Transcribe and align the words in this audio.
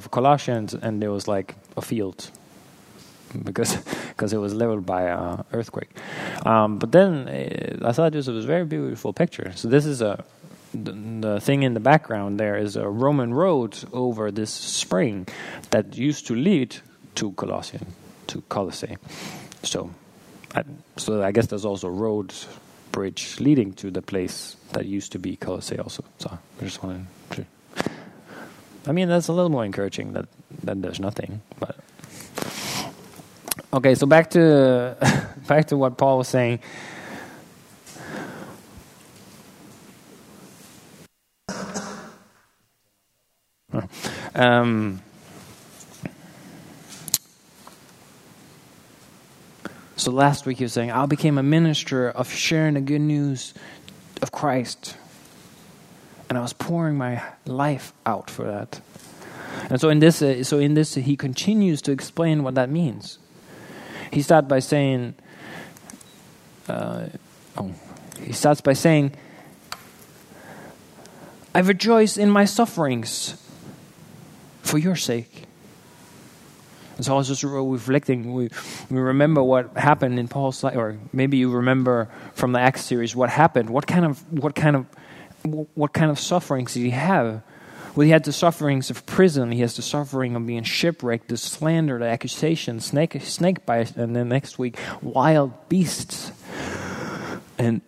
of 0.00 0.10
Colossians, 0.10 0.74
and 0.74 1.02
there 1.02 1.10
was 1.10 1.28
like 1.28 1.54
a 1.76 1.82
field 1.82 2.30
because 3.44 3.76
because 4.08 4.32
it 4.32 4.38
was 4.38 4.54
leveled 4.54 4.86
by 4.86 5.02
an 5.02 5.44
earthquake. 5.52 5.90
Um, 6.46 6.78
but 6.78 6.92
then 6.92 7.28
uh, 7.28 7.88
I 7.88 7.92
thought 7.92 8.12
this 8.12 8.26
was 8.26 8.44
a 8.44 8.48
very 8.48 8.64
beautiful 8.64 9.12
picture. 9.12 9.52
So 9.54 9.68
this 9.68 9.86
is 9.86 10.00
a 10.02 10.24
the, 10.72 10.92
the 11.20 11.40
thing 11.40 11.62
in 11.62 11.74
the 11.74 11.80
background. 11.80 12.38
There 12.38 12.56
is 12.56 12.76
a 12.76 12.88
Roman 12.88 13.34
road 13.34 13.76
over 13.92 14.30
this 14.30 14.50
spring 14.50 15.26
that 15.70 15.96
used 15.96 16.26
to 16.28 16.34
lead 16.34 16.76
to 17.16 17.32
Colossian 17.32 17.86
to 18.28 18.42
Colossae. 18.48 18.96
So, 19.62 19.90
I, 20.54 20.62
so 20.96 21.22
I 21.22 21.32
guess 21.32 21.48
there's 21.48 21.64
also 21.64 21.88
a 21.88 21.90
road 22.06 22.32
bridge 22.92 23.40
leading 23.40 23.72
to 23.74 23.90
the 23.90 24.02
place 24.02 24.56
that 24.72 24.86
used 24.86 25.12
to 25.12 25.18
be 25.18 25.36
Colossae 25.36 25.78
also. 25.78 26.04
So 26.18 26.38
I 26.60 26.64
just 26.64 26.82
wanted 26.82 27.06
to. 27.06 27.19
I 28.86 28.92
mean, 28.92 29.08
that's 29.08 29.28
a 29.28 29.32
little 29.32 29.50
more 29.50 29.64
encouraging 29.64 30.12
that 30.14 30.26
that 30.64 30.82
there's 30.82 31.00
nothing, 31.00 31.42
but 31.58 31.76
okay. 33.72 33.94
So 33.94 34.06
back 34.06 34.30
to 34.30 34.96
back 35.46 35.66
to 35.68 35.76
what 35.76 35.98
Paul 35.98 36.18
was 36.18 36.28
saying. 36.28 36.60
Um, 44.34 45.02
so 49.96 50.12
last 50.12 50.46
week 50.46 50.58
he 50.58 50.64
was 50.64 50.72
saying, 50.72 50.90
I 50.90 51.06
became 51.06 51.36
a 51.36 51.42
minister 51.42 52.08
of 52.08 52.30
sharing 52.32 52.74
the 52.74 52.80
good 52.80 53.00
news 53.00 53.54
of 54.22 54.32
Christ. 54.32 54.96
And 56.30 56.38
I 56.38 56.42
was 56.42 56.52
pouring 56.52 56.96
my 56.96 57.22
life 57.44 57.92
out 58.06 58.30
for 58.30 58.44
that. 58.44 58.80
And 59.68 59.80
so 59.80 59.88
in 59.88 59.98
this, 59.98 60.22
uh, 60.22 60.44
so 60.44 60.60
in 60.60 60.74
this, 60.74 60.94
he 60.94 61.16
continues 61.16 61.82
to 61.82 61.92
explain 61.92 62.44
what 62.44 62.54
that 62.54 62.70
means. 62.70 63.18
He 64.12 64.22
starts 64.22 64.46
by 64.46 64.60
saying, 64.60 65.14
uh, 66.68 67.06
oh, 67.56 67.74
he 68.22 68.32
starts 68.32 68.60
by 68.60 68.74
saying, 68.74 69.12
I 71.52 71.58
rejoice 71.58 72.16
in 72.16 72.30
my 72.30 72.44
sufferings 72.44 73.36
for 74.62 74.78
your 74.78 74.94
sake. 74.94 75.46
And 76.96 77.04
so 77.04 77.14
I 77.14 77.16
was 77.16 77.26
just 77.26 77.42
reflecting. 77.42 78.34
We, 78.34 78.50
we 78.88 79.00
remember 79.00 79.42
what 79.42 79.76
happened 79.76 80.18
in 80.20 80.28
Paul's 80.28 80.62
life, 80.62 80.76
or 80.76 80.96
maybe 81.12 81.38
you 81.38 81.50
remember 81.50 82.08
from 82.34 82.52
the 82.52 82.60
Acts 82.60 82.84
series 82.84 83.16
what 83.16 83.30
happened. 83.30 83.68
What 83.68 83.88
kind 83.88 84.04
of 84.04 84.32
what 84.32 84.54
kind 84.54 84.76
of 84.76 84.86
what 85.44 85.92
kind 85.92 86.10
of 86.10 86.18
sufferings 86.18 86.74
did 86.74 86.80
he 86.80 86.90
have? 86.90 87.42
Well, 87.94 88.04
he 88.04 88.10
had 88.10 88.24
the 88.24 88.32
sufferings 88.32 88.90
of 88.90 89.04
prison. 89.04 89.50
He 89.50 89.60
has 89.60 89.74
the 89.74 89.82
suffering 89.82 90.36
of 90.36 90.46
being 90.46 90.62
shipwrecked, 90.62 91.28
the 91.28 91.36
slander, 91.36 91.98
the 91.98 92.06
accusation, 92.06 92.80
snake 92.80 93.20
snake 93.22 93.66
bite, 93.66 93.96
and 93.96 94.14
then 94.14 94.28
next 94.28 94.58
week 94.58 94.78
wild 95.02 95.68
beasts. 95.68 96.30
And 97.58 97.80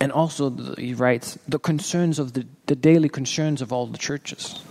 and 0.00 0.12
also 0.12 0.50
he 0.76 0.94
writes 0.94 1.38
the 1.46 1.58
concerns 1.58 2.18
of 2.18 2.32
the, 2.32 2.46
the 2.66 2.76
daily 2.76 3.08
concerns 3.08 3.60
of 3.60 3.72
all 3.72 3.86
the 3.86 3.98
churches. 3.98 4.62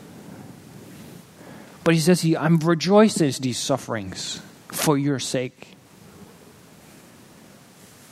But 1.83 1.93
he 1.93 1.99
says, 2.01 2.21
he, 2.21 2.35
I'm 2.35 2.57
rejoicing 2.57 3.27
in 3.27 3.33
these 3.39 3.57
sufferings 3.57 4.41
for 4.67 4.97
your 4.97 5.19
sake. 5.19 5.75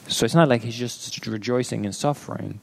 So 0.08 0.26
it's 0.26 0.36
not 0.36 0.48
like 0.48 0.62
he's 0.62 0.76
just 0.76 1.26
rejoicing 1.28 1.84
in 1.84 1.92
suffering. 1.92 2.62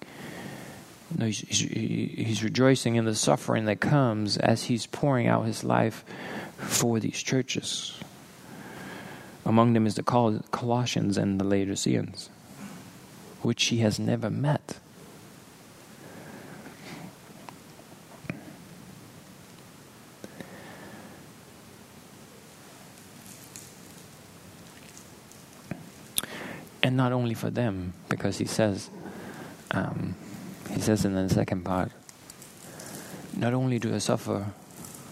No, 1.16 1.26
he's, 1.26 1.40
he's, 1.40 2.42
rejoicing 2.42 2.96
in 2.96 3.04
the 3.04 3.14
suffering 3.14 3.66
that 3.66 3.80
comes 3.80 4.36
as 4.36 4.64
he's 4.64 4.86
pouring 4.86 5.26
out 5.26 5.44
his 5.44 5.62
life 5.62 6.04
for 6.56 6.98
these 7.00 7.22
churches. 7.22 8.00
Among 9.44 9.72
them 9.72 9.86
is 9.86 9.96
the 9.96 10.02
Colossians 10.02 11.18
and 11.18 11.38
the 11.40 11.44
Laodiceans, 11.44 12.30
which 13.42 13.64
he 13.64 13.78
has 13.78 13.98
never 13.98 14.30
met. 14.30 14.78
and 26.82 26.96
not 26.96 27.12
only 27.12 27.32
for 27.32 27.48
them, 27.48 27.94
because 28.08 28.38
he 28.38 28.44
says, 28.44 28.90
um, 29.70 30.14
he 30.72 30.80
says 30.80 31.04
in 31.04 31.14
the 31.14 31.28
second 31.28 31.64
part, 31.64 31.92
not 33.36 33.54
only 33.54 33.78
do 33.78 33.94
I 33.94 33.98
suffer 33.98 34.46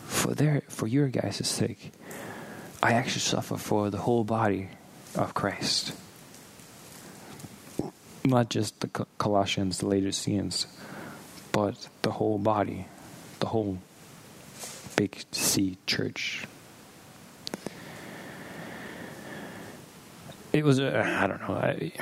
for 0.07 0.35
their 0.35 0.63
for 0.69 0.87
your 0.87 1.09
guys' 1.09 1.47
sake, 1.47 1.93
I 2.83 2.93
actually 2.93 3.21
suffer 3.21 3.57
for 3.57 3.91
the 3.91 3.99
whole 3.99 4.25
body 4.25 4.69
of 5.15 5.35
Christ. 5.35 5.93
Not 8.25 8.51
just 8.51 8.81
the 8.81 8.89
Colossians, 9.19 9.79
the 9.79 9.87
Laodiceans, 9.87 10.67
but 11.53 11.89
the 12.03 12.13
whole 12.13 12.39
body, 12.39 12.87
the 13.41 13.47
whole 13.47 13.79
big 14.97 15.25
C 15.33 15.79
church. 15.87 16.47
it 20.53 20.65
was 20.65 20.81
uh, 20.81 21.19
I 21.21 21.27
don't 21.27 21.41
know. 21.41 21.55
I, 21.55 21.93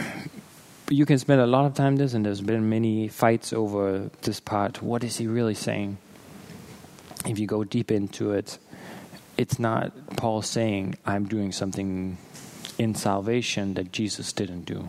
you 0.91 1.07
can 1.07 1.19
spend 1.19 1.41
a 1.41 1.47
lot 1.47 1.65
of 1.65 1.75
time 1.75 1.97
this, 1.97 2.15
and 2.15 2.25
there's 2.25 2.41
been 2.41 2.69
many 2.69 3.09
fights 3.09 3.53
over 3.53 4.11
this 4.23 4.41
part. 4.41 4.83
What 4.83 5.05
is 5.05 5.17
he 5.17 5.27
really 5.27 5.55
saying? 5.55 5.99
If 7.27 7.39
you 7.39 7.47
go 7.47 7.65
deep 7.65 7.91
into 7.91 8.33
it, 8.33 8.59
it's 9.37 9.59
not 9.59 9.93
Paul 10.17 10.43
saying 10.43 10.97
I'm 11.05 11.27
doing 11.27 11.53
something 11.53 12.19
in 12.79 12.95
salvation 12.95 13.75
that 13.75 13.93
Jesus 13.93 14.33
didn't 14.33 14.63
do. 14.63 14.89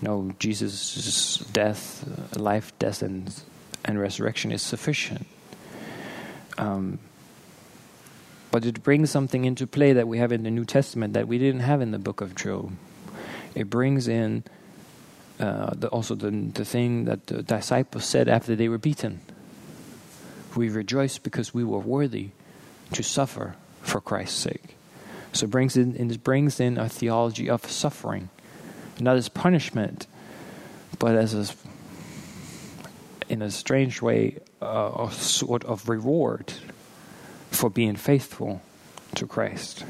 No, 0.00 0.32
Jesus' 0.38 1.38
death, 1.52 2.04
life, 2.36 2.72
death, 2.78 3.02
and 3.02 3.34
and 3.84 3.98
resurrection 3.98 4.52
is 4.52 4.62
sufficient. 4.62 5.26
Um, 6.58 6.98
but 8.50 8.64
it 8.64 8.82
brings 8.82 9.10
something 9.10 9.44
into 9.44 9.66
play 9.66 9.92
that 9.92 10.08
we 10.08 10.18
have 10.18 10.32
in 10.32 10.42
the 10.42 10.50
New 10.50 10.64
Testament 10.64 11.14
that 11.14 11.28
we 11.28 11.38
didn't 11.38 11.60
have 11.60 11.80
in 11.80 11.90
the 11.90 11.98
book 11.98 12.20
of 12.20 12.34
Job. 12.34 12.72
It 13.54 13.70
brings 13.70 14.08
in 14.08 14.44
uh, 15.40 15.74
the, 15.74 15.88
also 15.88 16.14
the, 16.14 16.30
the 16.30 16.64
thing 16.64 17.04
that 17.04 17.26
the 17.26 17.42
disciples 17.42 18.04
said 18.04 18.28
after 18.28 18.56
they 18.56 18.68
were 18.68 18.78
beaten. 18.78 19.20
We 20.56 20.68
rejoice 20.68 21.18
because 21.18 21.54
we 21.54 21.64
were 21.64 21.78
worthy 21.78 22.30
to 22.92 23.02
suffer 23.02 23.54
for 23.82 24.00
Christ's 24.00 24.38
sake. 24.38 24.76
So 25.32 25.44
it 25.44 25.50
brings 25.50 25.76
in, 25.76 25.94
it 26.10 26.24
brings 26.24 26.58
in 26.58 26.78
a 26.78 26.88
theology 26.88 27.48
of 27.50 27.70
suffering, 27.70 28.30
not 28.98 29.16
as 29.16 29.28
punishment, 29.28 30.06
but 30.98 31.14
as 31.14 31.34
a, 31.34 31.54
in 33.28 33.42
a 33.42 33.50
strange 33.50 34.02
way, 34.02 34.38
uh, 34.60 35.06
a 35.08 35.12
sort 35.12 35.64
of 35.64 35.88
reward 35.88 36.52
for 37.50 37.70
being 37.70 37.96
faithful 37.96 38.62
to 39.14 39.26
Christ. 39.26 39.84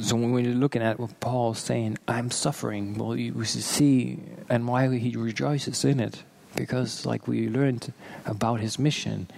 So 0.00 0.16
when 0.16 0.32
we're 0.32 0.53
looking 0.64 0.80
at 0.80 0.98
what 0.98 1.20
Paul's 1.20 1.58
saying, 1.58 1.98
I'm 2.08 2.30
suffering, 2.30 2.96
well, 2.96 3.10
we 3.10 3.44
see 3.44 4.18
and 4.48 4.66
why 4.66 4.88
he 4.96 5.14
rejoices 5.14 5.84
in 5.84 6.00
it. 6.00 6.22
Because, 6.56 7.04
like 7.04 7.28
we 7.28 7.50
learned 7.50 7.92
about 8.24 8.60
his 8.60 8.78
mission, 8.78 9.28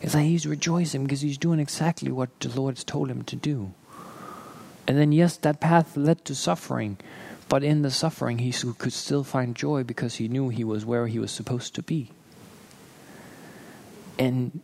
it's 0.00 0.14
he's 0.14 0.46
rejoicing 0.46 1.02
because 1.02 1.22
he's 1.22 1.36
doing 1.36 1.58
exactly 1.58 2.12
what 2.12 2.30
the 2.38 2.48
Lord's 2.48 2.84
told 2.84 3.10
him 3.10 3.24
to 3.24 3.34
do. 3.34 3.74
And 4.86 4.96
then, 4.96 5.10
yes, 5.10 5.36
that 5.38 5.58
path 5.58 5.96
led 5.96 6.24
to 6.26 6.34
suffering, 6.36 6.98
but 7.48 7.64
in 7.64 7.82
the 7.82 7.90
suffering, 7.90 8.38
he 8.38 8.52
could 8.52 8.92
still 8.92 9.24
find 9.24 9.56
joy 9.56 9.82
because 9.82 10.14
he 10.14 10.28
knew 10.28 10.48
he 10.48 10.62
was 10.62 10.86
where 10.86 11.08
he 11.08 11.18
was 11.18 11.32
supposed 11.32 11.74
to 11.74 11.82
be. 11.82 12.12
And 14.16 14.60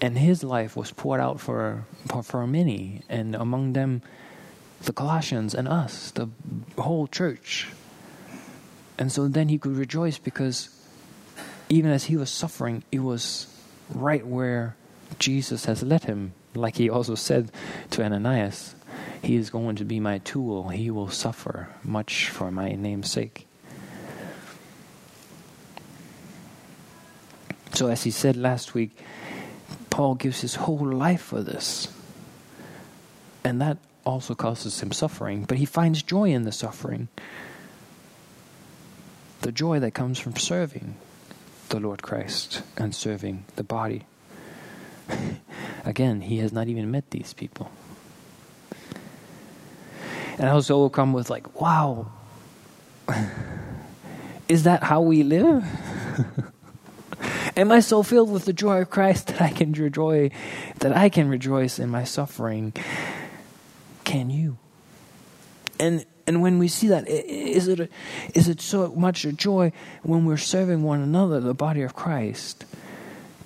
and 0.00 0.16
his 0.16 0.44
life 0.44 0.76
was 0.76 0.92
poured 0.92 1.20
out 1.20 1.40
for 1.40 1.86
for 2.22 2.46
many, 2.46 3.02
and 3.08 3.34
among 3.34 3.72
them, 3.72 4.02
the 4.84 4.92
Colossians 4.92 5.54
and 5.54 5.68
us, 5.68 6.10
the 6.12 6.28
whole 6.78 7.06
church. 7.06 7.68
And 8.98 9.10
so 9.10 9.28
then 9.28 9.48
he 9.48 9.58
could 9.58 9.76
rejoice 9.76 10.18
because 10.18 10.68
even 11.68 11.90
as 11.90 12.04
he 12.04 12.16
was 12.16 12.30
suffering, 12.30 12.84
it 12.92 13.00
was 13.00 13.46
right 13.90 14.26
where 14.26 14.76
Jesus 15.18 15.64
has 15.64 15.82
led 15.82 16.04
him. 16.04 16.32
Like 16.54 16.76
he 16.76 16.88
also 16.88 17.14
said 17.14 17.50
to 17.90 18.04
Ananias, 18.04 18.74
He 19.22 19.36
is 19.36 19.50
going 19.50 19.76
to 19.76 19.84
be 19.84 19.98
my 19.98 20.18
tool. 20.18 20.68
He 20.68 20.90
will 20.90 21.10
suffer 21.10 21.68
much 21.82 22.28
for 22.28 22.50
my 22.50 22.72
name's 22.72 23.10
sake. 23.10 23.46
So, 27.72 27.88
as 27.88 28.04
he 28.04 28.12
said 28.12 28.36
last 28.36 28.72
week, 28.72 28.96
Paul 29.90 30.14
gives 30.14 30.42
his 30.42 30.54
whole 30.54 30.86
life 30.92 31.22
for 31.22 31.42
this. 31.42 31.88
And 33.42 33.60
that 33.60 33.78
also 34.04 34.34
causes 34.34 34.80
him 34.80 34.92
suffering, 34.92 35.44
but 35.44 35.58
he 35.58 35.64
finds 35.64 36.02
joy 36.02 36.30
in 36.30 36.42
the 36.42 36.52
suffering. 36.52 37.08
The 39.40 39.52
joy 39.52 39.80
that 39.80 39.92
comes 39.92 40.18
from 40.18 40.36
serving 40.36 40.96
the 41.68 41.80
Lord 41.80 42.02
Christ 42.02 42.62
and 42.76 42.94
serving 42.94 43.44
the 43.56 43.64
body. 43.64 44.06
Again, 45.84 46.22
he 46.22 46.38
has 46.38 46.52
not 46.52 46.68
even 46.68 46.90
met 46.90 47.10
these 47.10 47.32
people. 47.32 47.70
And 50.38 50.48
I 50.48 50.54
was 50.54 50.70
overcome 50.70 51.12
with, 51.12 51.30
like, 51.30 51.60
wow, 51.60 52.06
is 54.48 54.64
that 54.64 54.82
how 54.82 55.00
we 55.00 55.22
live? 55.22 55.64
Am 57.56 57.70
I 57.70 57.80
so 57.80 58.02
filled 58.02 58.32
with 58.32 58.46
the 58.46 58.52
joy 58.52 58.80
of 58.80 58.90
Christ 58.90 59.28
that 59.28 59.40
I 59.40 59.50
can 59.50 59.72
rejoice, 59.72 60.32
that 60.80 60.96
I 60.96 61.08
can 61.08 61.28
rejoice 61.28 61.78
in 61.78 61.88
my 61.88 62.02
suffering? 62.02 62.72
Can 64.14 64.30
you? 64.30 64.58
And 65.80 66.06
and 66.28 66.40
when 66.40 66.60
we 66.60 66.68
see 66.68 66.86
that, 66.86 67.08
is 67.08 67.66
it 67.66 67.80
a, 67.80 67.88
is 68.32 68.46
it 68.46 68.60
so 68.60 68.94
much 68.94 69.24
a 69.24 69.32
joy 69.32 69.72
when 70.04 70.24
we're 70.24 70.36
serving 70.36 70.84
one 70.84 71.00
another, 71.00 71.40
the 71.40 71.52
body 71.52 71.82
of 71.82 71.96
Christ, 71.96 72.64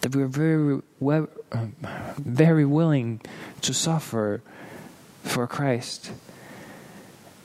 that 0.03 0.15
we're 0.15 0.27
very 0.27 0.83
uh, 1.11 1.27
very 2.19 2.67
willing 2.67 3.23
to 3.63 3.73
suffer 3.73 4.43
for 5.23 5.47
Christ? 5.47 6.13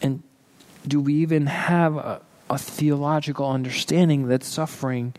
And 0.02 0.22
do 0.86 1.00
we 1.00 1.14
even 1.14 1.46
have 1.46 1.96
a, 1.96 2.22
a 2.50 2.58
theological 2.58 3.50
understanding 3.50 4.28
that 4.28 4.44
suffering 4.44 5.14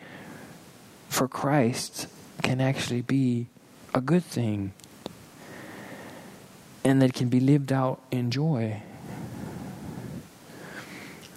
for 1.08 1.26
Christ 1.26 2.08
can 2.42 2.60
actually 2.60 3.00
be 3.00 3.46
a 3.94 4.02
good 4.02 4.24
thing 4.24 4.74
and 6.84 7.00
that 7.00 7.14
can 7.14 7.28
be 7.28 7.40
lived 7.40 7.72
out 7.72 8.02
in 8.10 8.30
joy. 8.30 8.82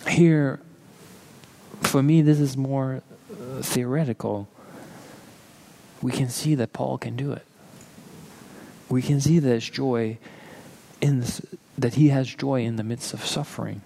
Here, 0.08 0.60
for 1.82 2.04
me, 2.04 2.22
this 2.22 2.40
is 2.40 2.58
more 2.58 3.02
uh, 3.32 3.62
theoretical. 3.62 4.48
We 6.02 6.12
can 6.12 6.30
see 6.30 6.56
that 6.56 6.74
Paul 6.74 6.98
can 6.98 7.16
do 7.16 7.32
it. 7.32 7.46
We 8.90 9.02
can 9.02 9.20
see 9.20 9.40
there's 9.40 9.70
joy 9.70 10.18
in 11.02 11.20
this, 11.22 11.42
that 11.78 11.96
he 11.96 12.10
has 12.10 12.28
joy 12.28 12.64
in 12.64 12.76
the 12.76 12.84
midst 12.84 13.14
of 13.14 13.26
suffering. 13.26 13.82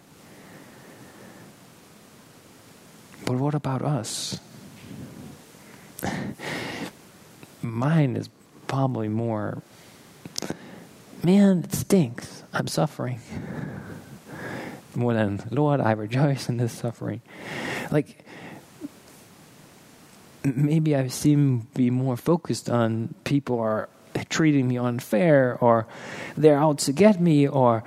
But 3.25 3.37
what 3.37 3.53
about 3.53 3.81
us? 3.81 4.39
Mine 7.61 8.15
is 8.15 8.29
probably 8.67 9.07
more, 9.07 9.61
man, 11.23 11.63
it 11.63 11.73
stinks. 11.73 12.43
I'm 12.53 12.67
suffering. 12.67 13.19
More 14.95 15.13
than, 15.13 15.41
Lord, 15.49 15.79
I 15.79 15.91
rejoice 15.91 16.49
in 16.49 16.57
this 16.57 16.73
suffering. 16.73 17.21
Like, 17.91 18.25
maybe 20.43 20.95
I 20.95 21.07
seem 21.07 21.61
to 21.61 21.67
be 21.77 21.89
more 21.89 22.17
focused 22.17 22.69
on 22.69 23.13
people 23.23 23.59
are 23.59 23.89
treating 24.29 24.67
me 24.67 24.77
unfair 24.77 25.57
or 25.61 25.87
they're 26.35 26.57
out 26.57 26.79
to 26.79 26.91
get 26.91 27.21
me 27.21 27.47
or, 27.47 27.83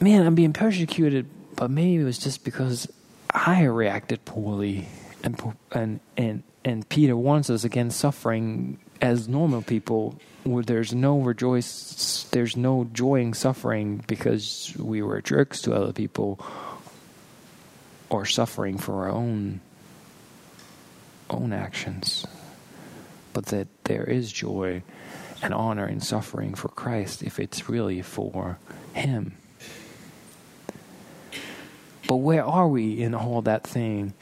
man, 0.00 0.26
I'm 0.26 0.34
being 0.34 0.52
persecuted. 0.52 1.26
But 1.56 1.70
maybe 1.70 2.02
it 2.02 2.04
was 2.04 2.18
just 2.18 2.44
because 2.44 2.88
I 3.30 3.62
reacted 3.64 4.24
poorly 4.24 4.88
and, 5.22 5.40
and, 5.70 6.00
and, 6.16 6.42
and 6.64 6.88
Peter 6.88 7.16
warns 7.16 7.48
us 7.50 7.62
against 7.62 8.00
suffering 8.00 8.78
as 9.00 9.28
normal 9.28 9.62
people 9.62 10.18
there's 10.44 10.94
no 10.94 11.20
rejoice 11.20 12.28
there's 12.30 12.56
no 12.56 12.82
enjoying 12.82 13.34
suffering 13.34 14.04
because 14.06 14.74
we 14.78 15.02
were 15.02 15.20
jerks 15.22 15.62
to 15.62 15.74
other 15.74 15.92
people 15.92 16.38
or 18.10 18.24
suffering 18.24 18.78
for 18.78 19.04
our 19.04 19.10
own 19.10 19.60
own 21.30 21.52
actions. 21.52 22.26
But 23.32 23.46
that 23.46 23.68
there 23.84 24.04
is 24.04 24.30
joy 24.30 24.82
and 25.42 25.52
honor 25.52 25.86
in 25.88 26.00
suffering 26.00 26.54
for 26.54 26.68
Christ 26.68 27.22
if 27.22 27.40
it's 27.40 27.68
really 27.68 28.02
for 28.02 28.58
him. 28.92 29.36
But 32.06 32.16
where 32.16 32.44
are 32.44 32.68
we 32.68 33.00
in 33.00 33.14
all 33.14 33.42
that 33.42 33.66
thing 33.66 34.14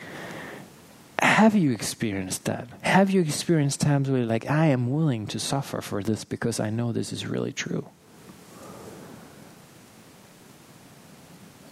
have 1.32 1.54
you 1.54 1.72
experienced 1.72 2.44
that? 2.44 2.68
Have 2.82 3.10
you 3.10 3.22
experienced 3.22 3.80
times 3.80 4.10
where 4.10 4.24
like, 4.24 4.50
I 4.50 4.66
am 4.66 4.92
willing 4.92 5.26
to 5.28 5.38
suffer 5.38 5.80
for 5.80 6.02
this 6.02 6.24
because 6.24 6.60
I 6.60 6.68
know 6.70 6.92
this 6.92 7.12
is 7.12 7.26
really 7.26 7.52
true? 7.52 7.88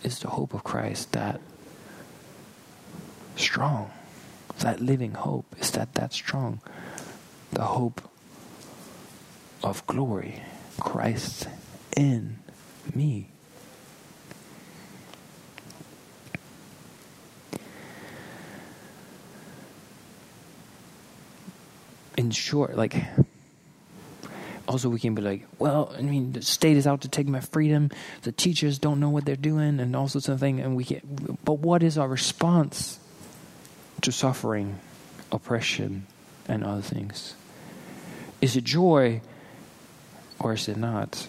Is 0.03 0.19
the 0.19 0.29
hope 0.29 0.55
of 0.55 0.65
Christ 0.65 1.13
that 1.13 1.41
strong? 3.37 3.91
That 4.61 4.81
living 4.81 5.13
hope, 5.13 5.47
is 5.59 5.71
that 5.73 5.95
that 5.95 6.13
strong? 6.15 6.61
The 7.53 7.65
hope 7.65 8.01
of 9.63 9.87
glory, 9.87 10.43
Christ 10.79 11.49
in 11.97 12.39
me. 12.95 13.29
In 22.21 22.31
short, 22.31 22.77
like, 22.77 22.95
also 24.69 24.91
we 24.91 25.01
can 25.01 25.15
be 25.15 25.23
like, 25.23 25.47
well, 25.59 25.91
I 25.97 26.03
mean, 26.03 26.33
the 26.33 26.43
state 26.43 26.77
is 26.77 26.87
out 26.87 27.01
to 27.01 27.09
take 27.09 27.27
my 27.27 27.41
freedom. 27.41 27.91
The 28.23 28.31
teachers 28.31 28.79
don't 28.79 29.01
know 29.01 29.09
what 29.09 29.25
they're 29.25 29.37
doing, 29.37 29.81
and 29.81 29.97
all 29.97 30.07
sorts 30.07 30.29
of 30.29 30.39
things. 30.39 30.61
And 30.61 30.77
we 30.77 30.85
can, 30.85 31.01
but 31.45 31.61
what 31.61 31.83
is 31.83 31.97
our 31.97 32.07
response 32.07 33.01
to 34.03 34.13
suffering, 34.13 34.79
oppression, 35.33 36.07
and 36.47 36.63
other 36.63 36.83
things? 36.83 37.35
Is 38.43 38.55
it 38.55 38.65
joy, 38.65 39.23
or 40.39 40.53
is 40.53 40.69
it 40.69 40.77
not? 40.77 41.27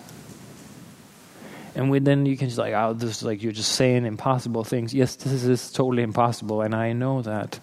And 1.74 1.90
we, 1.90 2.00
then 2.00 2.26
you 2.26 2.36
can 2.36 2.50
just 2.50 2.58
like, 2.58 2.74
oh, 2.74 2.92
this 2.92 3.10
is 3.18 3.24
like 3.24 3.42
you're 3.42 3.54
just 3.54 3.72
saying 3.72 4.06
impossible 4.06 4.66
things. 4.66 4.94
Yes, 4.94 5.16
this 5.16 5.46
is 5.46 5.72
totally 5.72 6.04
impossible, 6.04 6.62
and 6.62 6.76
I 6.76 6.92
know 6.92 7.22
that. 7.22 7.62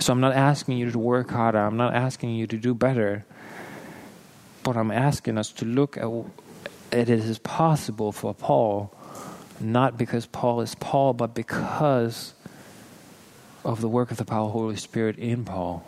So 0.00 0.12
I'm 0.12 0.20
not 0.20 0.34
asking 0.34 0.78
you 0.78 0.90
to 0.90 0.98
work 0.98 1.30
harder. 1.30 1.58
I'm 1.58 1.76
not 1.76 1.94
asking 1.94 2.34
you 2.34 2.46
to 2.46 2.56
do 2.56 2.74
better. 2.74 3.24
But 4.62 4.76
I'm 4.76 4.90
asking 4.90 5.38
us 5.38 5.50
to 5.52 5.64
look 5.64 5.96
at 5.96 6.08
it 6.90 7.08
is 7.10 7.38
possible 7.38 8.12
for 8.12 8.34
Paul, 8.34 8.94
not 9.60 9.98
because 9.98 10.26
Paul 10.26 10.60
is 10.60 10.74
Paul, 10.74 11.12
but 11.12 11.34
because 11.34 12.34
of 13.64 13.80
the 13.80 13.88
work 13.88 14.10
of 14.10 14.16
the 14.16 14.24
power 14.24 14.46
of 14.46 14.48
the 14.48 14.58
Holy 14.58 14.76
Spirit 14.76 15.18
in 15.18 15.44
Paul. 15.44 15.84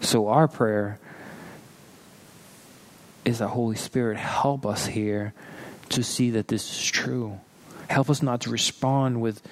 So 0.00 0.28
our 0.28 0.48
prayer 0.48 0.98
is 3.24 3.38
that 3.40 3.48
Holy 3.48 3.76
Spirit 3.76 4.16
help 4.16 4.64
us 4.64 4.86
here 4.86 5.34
to 5.90 6.02
see 6.02 6.30
that 6.30 6.48
this 6.48 6.70
is 6.70 6.86
true. 6.86 7.38
Help 7.88 8.08
us 8.08 8.22
not 8.22 8.42
to 8.42 8.50
respond 8.50 9.20
with 9.20 9.42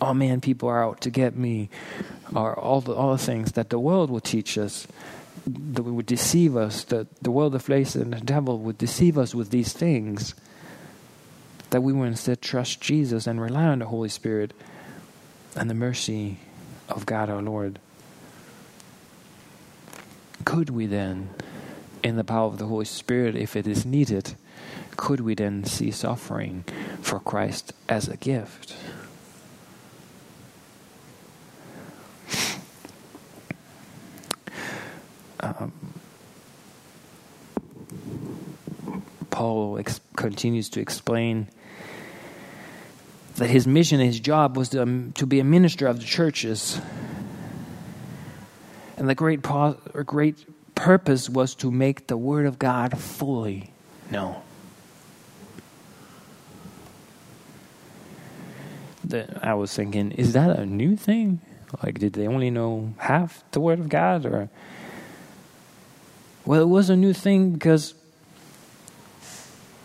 oh 0.00 0.14
man, 0.14 0.40
people 0.40 0.68
are 0.68 0.84
out 0.84 1.00
to 1.02 1.10
get 1.10 1.36
me, 1.36 1.68
or 2.34 2.58
all 2.58 2.80
the, 2.80 2.92
all 2.92 3.12
the 3.12 3.18
things 3.18 3.52
that 3.52 3.70
the 3.70 3.78
world 3.78 4.10
will 4.10 4.20
teach 4.20 4.58
us, 4.58 4.86
that 5.46 5.82
would 5.82 6.06
deceive 6.06 6.56
us, 6.56 6.84
that 6.84 7.06
the 7.22 7.30
world 7.30 7.54
of 7.54 7.62
flesh 7.62 7.94
and 7.94 8.12
the 8.12 8.20
devil 8.20 8.58
would 8.58 8.78
deceive 8.78 9.18
us 9.18 9.34
with 9.34 9.50
these 9.50 9.72
things, 9.72 10.34
that 11.70 11.82
we 11.82 11.92
would 11.92 12.06
instead 12.06 12.40
trust 12.40 12.80
Jesus 12.80 13.26
and 13.26 13.40
rely 13.40 13.64
on 13.64 13.80
the 13.80 13.86
Holy 13.86 14.08
Spirit 14.08 14.52
and 15.56 15.68
the 15.68 15.74
mercy 15.74 16.38
of 16.88 17.06
God 17.06 17.30
our 17.30 17.42
Lord. 17.42 17.78
Could 20.44 20.70
we 20.70 20.86
then, 20.86 21.30
in 22.02 22.16
the 22.16 22.24
power 22.24 22.46
of 22.46 22.58
the 22.58 22.66
Holy 22.66 22.84
Spirit, 22.84 23.34
if 23.34 23.56
it 23.56 23.66
is 23.66 23.86
needed, 23.86 24.34
could 24.96 25.20
we 25.20 25.34
then 25.34 25.64
see 25.64 25.90
suffering 25.90 26.64
for 27.00 27.18
Christ 27.18 27.72
as 27.88 28.08
a 28.08 28.16
gift? 28.16 28.76
Paul 39.44 39.78
ex- 39.78 40.00
continues 40.16 40.70
to 40.70 40.80
explain 40.80 41.48
that 43.36 43.50
his 43.50 43.66
mission, 43.66 44.00
his 44.00 44.18
job 44.18 44.56
was 44.56 44.70
to, 44.70 44.80
um, 44.80 45.12
to 45.16 45.26
be 45.26 45.38
a 45.38 45.44
minister 45.44 45.86
of 45.86 45.98
the 45.98 46.06
churches. 46.06 46.80
And 48.96 49.06
the 49.06 49.14
great, 49.14 49.42
po- 49.42 49.76
great 50.06 50.46
purpose 50.74 51.28
was 51.28 51.54
to 51.56 51.70
make 51.70 52.06
the 52.06 52.16
Word 52.16 52.46
of 52.46 52.58
God 52.58 52.96
fully 52.96 53.70
known. 54.10 54.36
The, 59.04 59.46
I 59.46 59.52
was 59.52 59.74
thinking, 59.74 60.12
is 60.12 60.32
that 60.32 60.58
a 60.58 60.64
new 60.64 60.96
thing? 60.96 61.42
Like, 61.82 61.98
did 61.98 62.14
they 62.14 62.26
only 62.26 62.48
know 62.48 62.94
half 62.96 63.44
the 63.50 63.60
Word 63.60 63.78
of 63.78 63.90
God? 63.90 64.24
Or 64.24 64.48
Well, 66.46 66.62
it 66.62 66.68
was 66.68 66.88
a 66.88 66.96
new 66.96 67.12
thing 67.12 67.50
because 67.50 67.94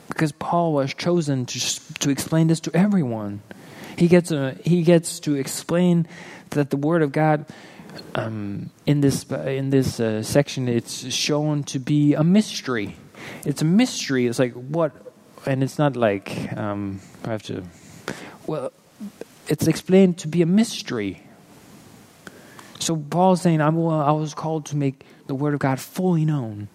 because 0.09 0.31
Paul 0.33 0.73
was 0.73 0.93
chosen 0.93 1.45
to 1.45 1.59
to 1.99 2.09
explain 2.09 2.47
this 2.47 2.59
to 2.61 2.71
everyone. 2.75 3.41
He 3.97 4.07
gets 4.07 4.31
a, 4.31 4.55
he 4.63 4.83
gets 4.83 5.19
to 5.21 5.35
explain 5.35 6.07
that 6.51 6.69
the 6.69 6.77
word 6.77 7.01
of 7.01 7.11
God 7.11 7.45
um, 8.15 8.69
in 8.85 9.01
this 9.01 9.23
in 9.31 9.69
this 9.69 9.99
uh, 9.99 10.23
section 10.23 10.67
it's 10.67 11.11
shown 11.13 11.63
to 11.65 11.79
be 11.79 12.13
a 12.13 12.23
mystery. 12.23 12.95
It's 13.45 13.61
a 13.61 13.65
mystery. 13.65 14.27
It's 14.27 14.39
like 14.39 14.53
what, 14.53 14.91
and 15.45 15.63
it's 15.63 15.77
not 15.77 15.95
like 15.95 16.51
um, 16.57 17.01
I 17.25 17.31
have 17.31 17.43
to. 17.43 17.63
Well, 18.47 18.71
it's 19.47 19.67
explained 19.67 20.17
to 20.19 20.27
be 20.27 20.41
a 20.41 20.45
mystery. 20.45 21.23
So 22.79 22.95
Paul's 22.95 23.41
saying, 23.41 23.61
I'm, 23.61 23.77
I 23.77 24.11
was 24.11 24.33
called 24.33 24.65
to 24.67 24.77
make 24.77 25.05
the 25.27 25.35
word 25.35 25.53
of 25.53 25.59
God 25.59 25.79
fully 25.79 26.23
known. 26.23 26.69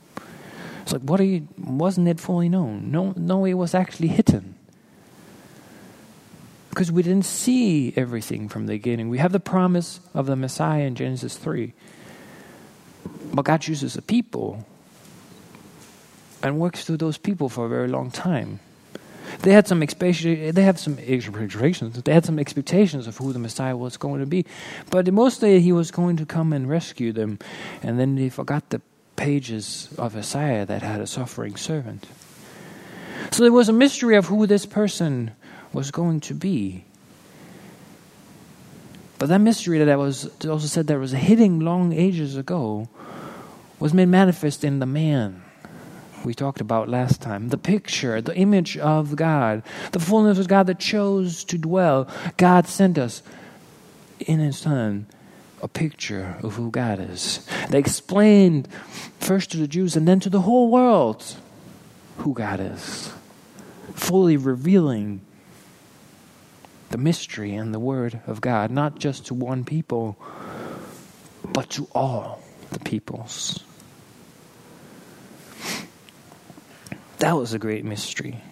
It's 0.85 0.93
like, 0.93 1.01
what 1.01 1.19
you, 1.21 1.49
wasn't 1.57 2.09
it 2.09 2.21
fully 2.21 2.51
known? 2.51 2.91
No, 2.91 3.15
no, 3.17 3.47
it 3.47 3.55
was 3.55 3.75
actually 3.75 4.09
hidden. 4.09 4.55
Because 6.69 6.93
we 6.93 7.03
didn't 7.03 7.25
see 7.25 7.95
everything 7.97 8.51
from 8.51 8.67
the 8.67 8.75
beginning. 8.75 9.09
We 9.09 9.17
have 9.17 9.33
the 9.33 9.41
promise 9.41 10.01
of 10.13 10.27
the 10.27 10.37
Messiah 10.37 10.83
in 10.83 10.95
Genesis 10.95 11.39
3. 11.39 11.73
But 13.33 13.47
God 13.47 13.63
chooses 13.63 13.97
a 13.97 14.03
people 14.03 14.67
and 16.43 16.59
works 16.59 16.85
through 16.85 16.99
those 16.99 17.17
people 17.17 17.49
for 17.49 17.65
a 17.65 17.69
very 17.71 17.89
long 17.89 18.11
time. 18.11 18.61
They 19.41 19.55
had 19.55 19.67
some 19.67 19.83
expectations. 19.83 20.55
They 20.55 20.65
had 20.65 20.79
some 20.79 20.99
expectations. 20.99 22.03
They 22.03 22.13
had 22.13 22.27
some 22.27 22.39
expectations 22.39 23.07
of 23.07 23.17
who 23.17 23.33
the 23.33 23.39
Messiah 23.39 23.75
was 23.75 23.97
going 23.97 24.21
to 24.21 24.27
be, 24.27 24.45
but 24.91 25.11
mostly 25.11 25.61
he 25.61 25.73
was 25.73 25.91
going 25.91 26.19
to 26.19 26.27
come 26.27 26.53
and 26.53 26.69
rescue 26.69 27.11
them, 27.11 27.39
and 27.83 27.99
then 27.99 28.17
they 28.17 28.29
forgot 28.29 28.69
the 28.69 28.83
pages 29.17 29.89
of 29.99 30.17
Isaiah 30.17 30.67
that 30.67 30.83
had 30.83 31.01
a 31.01 31.07
suffering 31.07 31.57
servant. 31.57 32.07
So 33.31 33.43
there 33.43 33.53
was 33.53 33.69
a 33.69 33.73
mystery 33.73 34.17
of 34.17 34.27
who 34.27 34.47
this 34.47 34.67
person 34.67 35.33
was 35.73 35.91
going 35.91 36.21
to 36.21 36.35
be. 36.35 36.85
But 39.19 39.29
that 39.29 39.39
mystery 39.39 39.79
that 39.79 39.89
I 39.89 39.97
was 39.97 40.27
also 40.45 40.67
said 40.67 40.87
that 40.89 40.99
was 40.99 41.13
hidden 41.13 41.61
long 41.61 41.93
ages 41.93 42.37
ago 42.37 42.89
was 43.79 43.95
made 43.95 44.09
manifest 44.09 44.65
in 44.65 44.79
the 44.79 44.87
man 44.87 45.45
we 46.25 46.35
talked 46.35 46.61
about 46.61 46.89
last 46.89 47.21
time. 47.21 47.51
The 47.51 47.59
picture, 47.59 48.21
the 48.21 48.37
image 48.37 48.77
of 48.79 49.17
God, 49.17 49.63
the 49.93 50.01
fullness 50.01 50.39
of 50.39 50.49
God 50.49 50.67
that 50.67 50.79
chose 50.79 51.45
to 51.45 51.59
dwell. 51.59 52.09
God 52.37 52.67
sent 52.67 52.99
us 52.99 53.23
in 54.21 54.41
His 54.41 54.59
Son 54.59 55.07
a 55.65 55.69
picture 55.69 56.37
of 56.43 56.57
who 56.57 56.71
God 56.71 57.01
is. 57.01 57.45
They 57.71 57.79
explained 57.79 58.69
first 59.19 59.51
to 59.53 59.57
the 59.57 59.67
Jews 59.67 59.97
and 59.97 60.07
then 60.07 60.21
to 60.21 60.29
the 60.29 60.43
whole 60.43 60.69
world 60.71 61.25
who 62.19 62.35
God 62.35 62.61
is, 62.61 63.11
fully 63.95 64.37
revealing 64.37 65.23
the 66.91 66.99
mystery 66.99 67.55
and 67.55 67.73
the 67.73 67.81
Word 67.81 68.21
of 68.27 68.43
God, 68.43 68.71
not 68.71 68.99
just 68.99 69.27
to 69.27 69.35
one 69.35 69.65
people, 69.65 70.19
but 71.43 71.71
to 71.71 71.89
all 71.95 72.43
the 72.71 72.79
peoples. 72.79 73.65
That 77.21 77.37
was 77.37 77.55
a 77.55 77.59
great 77.59 77.87
mystery. 77.87 78.43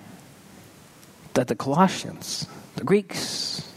That 1.35 1.49
the 1.49 1.57
Colossians, 1.57 2.47
the 2.77 2.85
Greeks, 2.85 3.71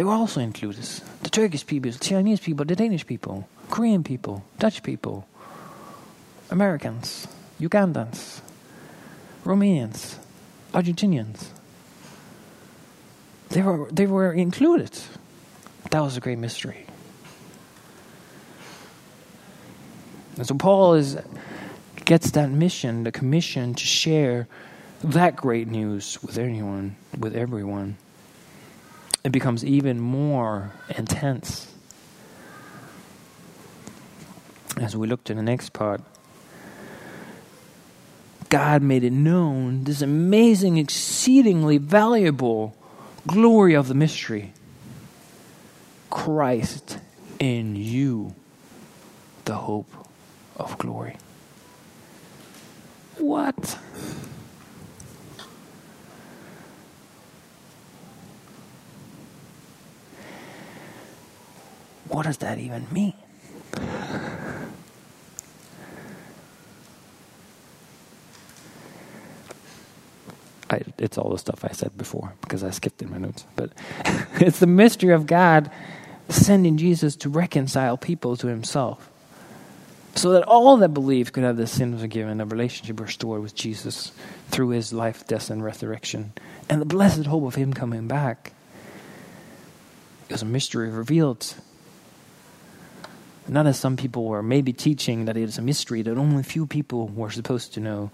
they 0.00 0.04
were 0.04 0.14
also 0.14 0.40
included. 0.40 0.82
The 1.22 1.28
Turkish 1.28 1.66
people, 1.66 1.90
the 1.90 1.98
Chinese 1.98 2.40
people, 2.40 2.64
the 2.64 2.74
Danish 2.74 3.06
people, 3.06 3.46
Korean 3.68 4.02
people, 4.02 4.42
Dutch 4.58 4.82
people, 4.82 5.28
Americans, 6.48 7.28
Ugandans, 7.60 8.40
Romanians, 9.44 10.16
Argentinians. 10.72 11.48
They 13.50 13.60
were, 13.60 13.90
they 13.92 14.06
were 14.06 14.32
included. 14.32 14.98
That 15.90 16.00
was 16.00 16.16
a 16.16 16.20
great 16.20 16.38
mystery. 16.38 16.86
And 20.38 20.46
so 20.46 20.54
Paul 20.54 20.94
is 20.94 21.18
gets 22.06 22.30
that 22.30 22.48
mission, 22.48 23.04
the 23.04 23.12
commission 23.12 23.74
to 23.74 23.84
share 23.84 24.48
that 25.04 25.36
great 25.36 25.68
news 25.68 26.22
with 26.22 26.38
anyone, 26.38 26.96
with 27.18 27.36
everyone, 27.36 27.98
it 29.24 29.32
becomes 29.32 29.64
even 29.64 30.00
more 30.00 30.72
intense. 30.96 31.72
As 34.76 34.96
we 34.96 35.06
look 35.06 35.24
to 35.24 35.34
the 35.34 35.42
next 35.42 35.72
part, 35.72 36.00
God 38.48 38.82
made 38.82 39.04
it 39.04 39.12
known 39.12 39.84
this 39.84 40.02
amazing, 40.02 40.76
exceedingly 40.78 41.78
valuable 41.78 42.74
glory 43.26 43.74
of 43.74 43.88
the 43.88 43.94
mystery 43.94 44.52
Christ 46.08 46.98
in 47.38 47.76
you, 47.76 48.34
the 49.44 49.54
hope 49.54 49.90
of 50.56 50.76
glory. 50.78 51.16
What? 53.18 53.78
What 62.10 62.26
does 62.26 62.38
that 62.38 62.58
even 62.58 62.86
mean? 62.90 63.14
I, 70.68 70.82
it's 70.98 71.18
all 71.18 71.30
the 71.30 71.38
stuff 71.38 71.64
I 71.64 71.72
said 71.72 71.96
before 71.96 72.34
because 72.42 72.62
I 72.62 72.70
skipped 72.70 73.00
in 73.00 73.10
my 73.10 73.18
notes. 73.18 73.44
But 73.56 73.70
it's 74.34 74.58
the 74.58 74.66
mystery 74.66 75.12
of 75.12 75.26
God 75.26 75.70
sending 76.28 76.76
Jesus 76.76 77.16
to 77.16 77.28
reconcile 77.28 77.96
people 77.96 78.36
to 78.36 78.48
himself 78.48 79.08
so 80.14 80.32
that 80.32 80.42
all 80.42 80.76
that 80.78 80.90
believe 80.90 81.32
could 81.32 81.44
have 81.44 81.56
their 81.56 81.66
sins 81.66 82.00
forgiven, 82.00 82.40
a 82.40 82.44
relationship 82.44 83.00
restored 83.00 83.40
with 83.42 83.54
Jesus 83.54 84.12
through 84.48 84.70
his 84.70 84.92
life, 84.92 85.26
death, 85.26 85.50
and 85.50 85.62
resurrection, 85.62 86.32
and 86.68 86.80
the 86.80 86.86
blessed 86.86 87.26
hope 87.26 87.44
of 87.44 87.54
him 87.54 87.72
coming 87.72 88.08
back. 88.08 88.52
It 90.28 90.32
was 90.32 90.42
a 90.42 90.46
mystery 90.46 90.90
revealed. 90.90 91.54
Not 93.50 93.66
as 93.66 93.80
some 93.80 93.96
people 93.96 94.26
were 94.26 94.44
maybe 94.44 94.72
teaching 94.72 95.24
that 95.24 95.36
it 95.36 95.42
is 95.42 95.58
a 95.58 95.62
mystery 95.62 96.02
that 96.02 96.16
only 96.16 96.44
few 96.44 96.68
people 96.68 97.08
were 97.08 97.32
supposed 97.32 97.74
to 97.74 97.80
know, 97.80 98.12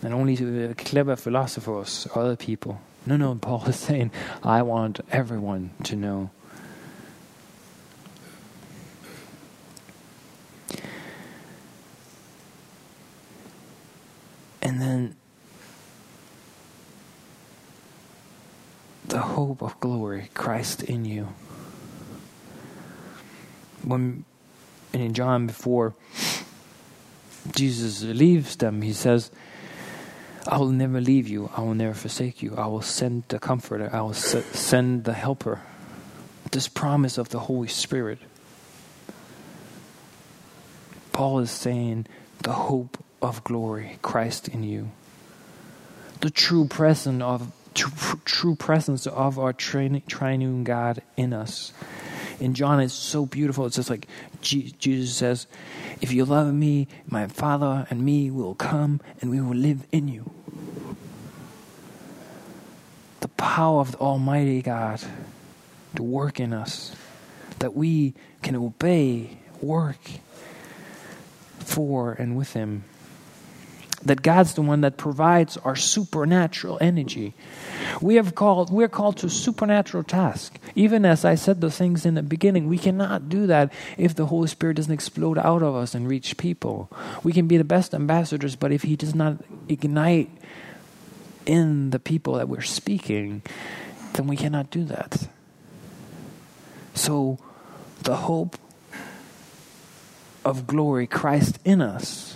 and 0.00 0.14
only 0.14 0.36
clever 0.74 1.16
philosophers 1.16 2.06
or 2.14 2.22
other 2.22 2.36
people. 2.36 2.80
No, 3.04 3.16
no, 3.16 3.34
Paul 3.34 3.64
is 3.66 3.74
saying, 3.74 4.12
I 4.44 4.62
want 4.62 5.00
everyone 5.10 5.70
to 5.84 5.96
know. 5.96 6.30
And 14.62 14.80
then 14.80 15.16
the 19.08 19.18
hope 19.18 19.62
of 19.62 19.80
glory, 19.80 20.30
Christ 20.32 20.84
in 20.84 21.04
you. 21.04 21.30
When 23.82 24.24
and 24.96 25.04
in 25.04 25.12
John 25.12 25.46
before 25.46 25.94
Jesus 27.54 28.02
leaves 28.02 28.56
them, 28.56 28.80
he 28.80 28.94
says, 28.94 29.30
I 30.46 30.56
will 30.56 30.70
never 30.70 31.02
leave 31.02 31.28
you. 31.28 31.50
I 31.54 31.60
will 31.60 31.74
never 31.74 31.92
forsake 31.92 32.42
you. 32.42 32.54
I 32.56 32.66
will 32.66 32.80
send 32.80 33.24
the 33.28 33.38
comforter. 33.38 33.90
I 33.92 34.00
will 34.00 34.14
send 34.14 35.04
the 35.04 35.12
helper. 35.12 35.60
This 36.50 36.66
promise 36.66 37.18
of 37.18 37.28
the 37.28 37.40
Holy 37.40 37.68
Spirit. 37.68 38.20
Paul 41.12 41.40
is 41.40 41.50
saying 41.50 42.06
the 42.42 42.54
hope 42.54 42.96
of 43.20 43.44
glory, 43.44 43.98
Christ 44.00 44.48
in 44.48 44.62
you. 44.62 44.92
The 46.22 46.30
true 46.30 46.66
presence 46.66 47.22
of 47.22 47.52
true, 47.74 48.20
true 48.24 48.54
presence 48.54 49.06
of 49.06 49.38
our 49.38 49.52
triune 49.52 50.64
God 50.64 51.02
in 51.18 51.34
us. 51.34 51.74
In 52.38 52.54
John, 52.54 52.80
it's 52.80 52.94
so 52.94 53.26
beautiful. 53.26 53.66
It's 53.66 53.76
just 53.76 53.90
like 53.90 54.06
Jesus 54.40 55.14
says, 55.14 55.46
If 56.00 56.12
you 56.12 56.24
love 56.24 56.52
me, 56.52 56.88
my 57.08 57.26
Father 57.26 57.86
and 57.88 58.04
me 58.04 58.30
will 58.30 58.54
come 58.54 59.00
and 59.20 59.30
we 59.30 59.40
will 59.40 59.56
live 59.56 59.86
in 59.92 60.08
you. 60.08 60.30
The 63.20 63.28
power 63.28 63.80
of 63.80 63.92
the 63.92 63.98
Almighty 63.98 64.60
God 64.62 65.00
to 65.94 66.02
work 66.02 66.38
in 66.38 66.52
us, 66.52 66.94
that 67.58 67.74
we 67.74 68.14
can 68.42 68.54
obey, 68.54 69.38
work 69.62 69.98
for, 71.58 72.12
and 72.12 72.36
with 72.36 72.52
Him 72.52 72.84
that 74.06 74.22
God's 74.22 74.54
the 74.54 74.62
one 74.62 74.80
that 74.80 74.96
provides 74.96 75.56
our 75.58 75.76
supernatural 75.76 76.78
energy. 76.80 77.34
We 78.00 78.16
have 78.16 78.34
called 78.34 78.70
we're 78.70 78.88
called 78.88 79.18
to 79.18 79.28
supernatural 79.28 80.04
task. 80.04 80.58
Even 80.74 81.04
as 81.04 81.24
I 81.24 81.34
said 81.34 81.60
the 81.60 81.70
things 81.70 82.06
in 82.06 82.14
the 82.14 82.22
beginning, 82.22 82.68
we 82.68 82.78
cannot 82.78 83.28
do 83.28 83.46
that 83.46 83.72
if 83.96 84.14
the 84.14 84.26
Holy 84.26 84.48
Spirit 84.48 84.76
doesn't 84.76 84.92
explode 84.92 85.38
out 85.38 85.62
of 85.62 85.74
us 85.74 85.94
and 85.94 86.08
reach 86.08 86.36
people. 86.36 86.90
We 87.22 87.32
can 87.32 87.46
be 87.46 87.56
the 87.56 87.64
best 87.64 87.94
ambassadors, 87.94 88.56
but 88.56 88.72
if 88.72 88.82
he 88.82 88.96
does 88.96 89.14
not 89.14 89.38
ignite 89.68 90.30
in 91.44 91.90
the 91.90 91.98
people 91.98 92.34
that 92.34 92.48
we're 92.48 92.62
speaking, 92.62 93.42
then 94.14 94.26
we 94.26 94.36
cannot 94.36 94.70
do 94.70 94.84
that. 94.84 95.28
So 96.94 97.38
the 98.02 98.16
hope 98.16 98.56
of 100.44 100.66
glory, 100.66 101.06
Christ 101.06 101.58
in 101.64 101.80
us, 101.80 102.35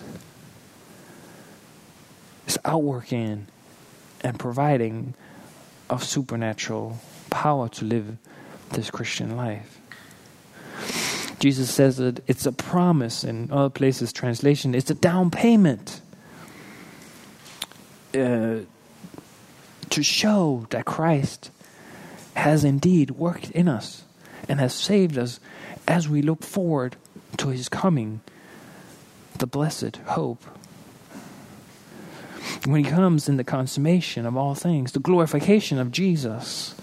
is 2.51 2.59
outworking 2.65 3.47
and 4.23 4.37
providing 4.37 5.15
of 5.89 6.03
supernatural 6.03 6.99
power 7.31 7.69
to 7.69 7.85
live 7.85 8.17
this 8.73 8.91
Christian 8.91 9.37
life. 9.37 9.79
Jesus 11.39 11.73
says 11.73 11.97
that 11.99 12.23
it's 12.27 12.47
a 12.47 12.53
promise 12.53 13.23
in 13.23 13.51
other 13.53 13.71
places, 13.71 14.13
translation, 14.13 14.75
it's 14.75 14.91
a 14.91 14.95
down 14.95 15.31
payment 15.31 16.01
uh, 18.15 18.59
to 19.91 20.03
show 20.03 20.67
that 20.71 20.85
Christ 20.85 21.53
has 22.35 22.65
indeed 22.65 23.13
worked 23.13 23.51
in 23.53 23.69
us 23.69 24.03
and 24.49 24.59
has 24.59 24.75
saved 24.75 25.17
us 25.17 25.39
as 25.87 26.09
we 26.09 26.21
look 26.21 26.43
forward 26.43 26.97
to 27.37 27.49
his 27.49 27.69
coming, 27.69 28.23
the 29.39 29.47
blessed 29.47 29.97
hope 30.19 30.45
when 32.67 32.85
he 32.85 32.91
comes 32.91 33.29
in 33.29 33.37
the 33.37 33.45
consummation 33.45 34.27
of 34.27 34.37
all 34.37 34.55
things, 34.55 34.93
the 34.93 35.01
glorification 35.01 35.79
of 35.79 35.91
Jesus, 35.91 36.75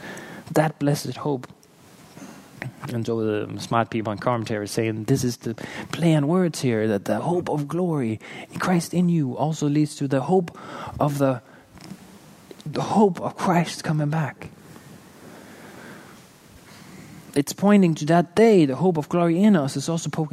that 0.51 0.79
blessed 0.79 1.17
hope. 1.17 1.47
And 2.89 3.05
so 3.05 3.45
the 3.45 3.59
smart 3.59 3.89
people 3.89 4.11
in 4.13 4.17
commentary 4.17 4.63
are 4.63 4.67
saying 4.67 5.05
this 5.05 5.23
is 5.23 5.37
the 5.37 5.55
play 5.91 6.15
on 6.15 6.27
words 6.27 6.61
here 6.61 6.87
that 6.87 7.05
the 7.05 7.19
hope 7.19 7.49
of 7.49 7.67
glory 7.67 8.19
in 8.51 8.59
Christ 8.59 8.93
in 8.93 9.09
you 9.09 9.35
also 9.37 9.67
leads 9.67 9.95
to 9.97 10.07
the 10.07 10.21
hope 10.21 10.57
of 10.99 11.17
the 11.17 11.41
the 12.65 12.81
hope 12.81 13.21
of 13.21 13.37
Christ 13.37 13.83
coming 13.83 14.09
back 14.09 14.49
it's 17.37 17.53
pointing 17.53 17.93
to 17.93 18.05
that 18.05 18.35
day, 18.35 18.65
the 18.65 18.75
hope 18.75 18.97
of 18.97 19.07
glory 19.09 19.43
in 19.43 19.55
us. 19.55 19.77
It's 19.77 19.89
also 19.89 20.09
po- 20.09 20.29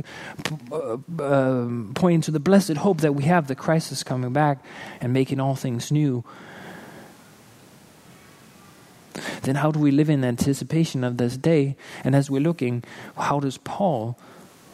uh, 0.73 0.97
uh, 1.23 1.69
pointing 1.95 2.23
to 2.23 2.31
the 2.31 2.41
blessed 2.41 2.79
hope 2.79 3.03
that 3.03 3.15
we 3.15 3.25
have, 3.25 3.47
the 3.47 3.55
Christ 3.55 3.93
is 3.93 4.03
coming 4.03 4.33
back 4.33 4.65
and 5.03 5.13
making 5.13 5.39
all 5.39 5.55
things 5.55 5.93
new. 5.93 6.25
Then, 9.43 9.57
how 9.57 9.71
do 9.71 9.79
we 9.79 9.91
live 9.91 10.09
in 10.09 10.25
anticipation 10.25 11.05
of 11.05 11.19
this 11.19 11.37
day? 11.37 11.77
And 12.05 12.17
as 12.17 12.31
we're 12.31 12.41
looking, 12.41 12.83
how 13.19 13.39
does 13.39 13.59
Paul 13.59 14.19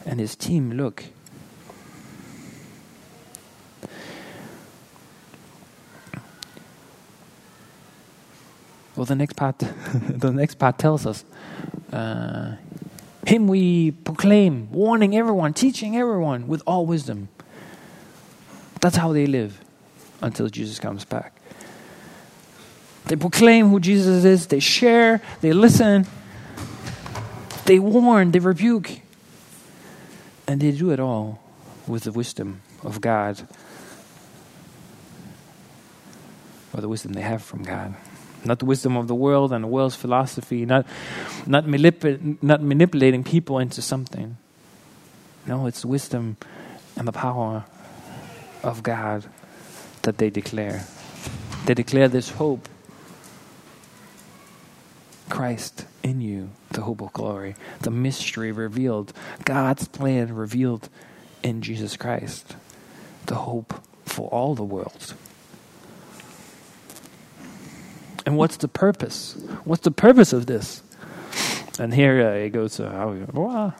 and 0.05 0.17
his 0.17 0.33
team 0.33 0.71
look? 0.71 1.03
Well, 8.95 9.05
the 9.05 9.15
next 9.15 9.35
part, 9.35 9.59
the 9.93 10.31
next 10.31 10.55
part 10.55 10.77
tells 10.77 11.05
us 11.05 11.25
uh, 11.91 12.55
him 13.25 13.47
we 13.47 13.91
proclaim, 13.91 14.71
warning 14.71 15.15
everyone, 15.15 15.53
teaching 15.53 15.95
everyone 15.95 16.47
with 16.47 16.63
all 16.65 16.85
wisdom. 16.85 17.29
That's 18.79 18.95
how 18.95 19.13
they 19.13 19.27
live 19.27 19.59
until 20.21 20.47
Jesus 20.47 20.79
comes 20.79 21.05
back. 21.05 21.35
They 23.05 23.15
proclaim 23.15 23.69
who 23.69 23.79
Jesus 23.79 24.23
is, 24.25 24.47
they 24.47 24.59
share, 24.59 25.21
they 25.41 25.53
listen, 25.53 26.07
they 27.65 27.79
warn, 27.79 28.31
they 28.31 28.39
rebuke, 28.39 29.01
and 30.47 30.61
they 30.61 30.71
do 30.71 30.91
it 30.91 30.99
all 30.99 31.41
with 31.87 32.03
the 32.03 32.11
wisdom 32.11 32.61
of 32.83 33.01
God 33.01 33.47
or 36.73 36.81
the 36.81 36.87
wisdom 36.87 37.13
they 37.13 37.21
have 37.21 37.43
from 37.43 37.63
God 37.63 37.95
not 38.43 38.59
the 38.59 38.65
wisdom 38.65 38.97
of 38.97 39.07
the 39.07 39.15
world 39.15 39.51
and 39.53 39.63
the 39.63 39.67
world's 39.67 39.95
philosophy, 39.95 40.65
not, 40.65 40.85
not, 41.45 41.65
manip- 41.65 42.41
not 42.41 42.61
manipulating 42.61 43.23
people 43.23 43.59
into 43.59 43.81
something. 43.81 44.37
No, 45.45 45.65
it's 45.65 45.85
wisdom 45.85 46.37
and 46.95 47.07
the 47.07 47.11
power 47.11 47.65
of 48.63 48.83
God 48.83 49.25
that 50.03 50.17
they 50.17 50.29
declare. 50.29 50.85
They 51.65 51.73
declare 51.73 52.07
this 52.07 52.29
hope 52.31 52.67
Christ 55.29 55.85
in 56.03 56.19
you, 56.19 56.49
the 56.71 56.81
hope 56.81 57.01
of 57.01 57.13
glory, 57.13 57.55
the 57.79 57.91
mystery 57.91 58.51
revealed, 58.51 59.13
God's 59.45 59.87
plan 59.87 60.35
revealed 60.35 60.89
in 61.41 61.61
Jesus 61.61 61.95
Christ, 61.95 62.55
the 63.27 63.35
hope 63.35 63.73
for 64.05 64.27
all 64.29 64.55
the 64.55 64.63
world. 64.63 65.13
And 68.25 68.37
what's 68.37 68.57
the 68.57 68.67
purpose? 68.67 69.35
What's 69.63 69.83
the 69.83 69.91
purpose 69.91 70.33
of 70.33 70.45
this? 70.45 70.83
And 71.79 71.93
here 71.93 72.21
uh, 72.21 72.45
it 72.45 72.49
goes, 72.49 72.79
uh, 72.79 73.71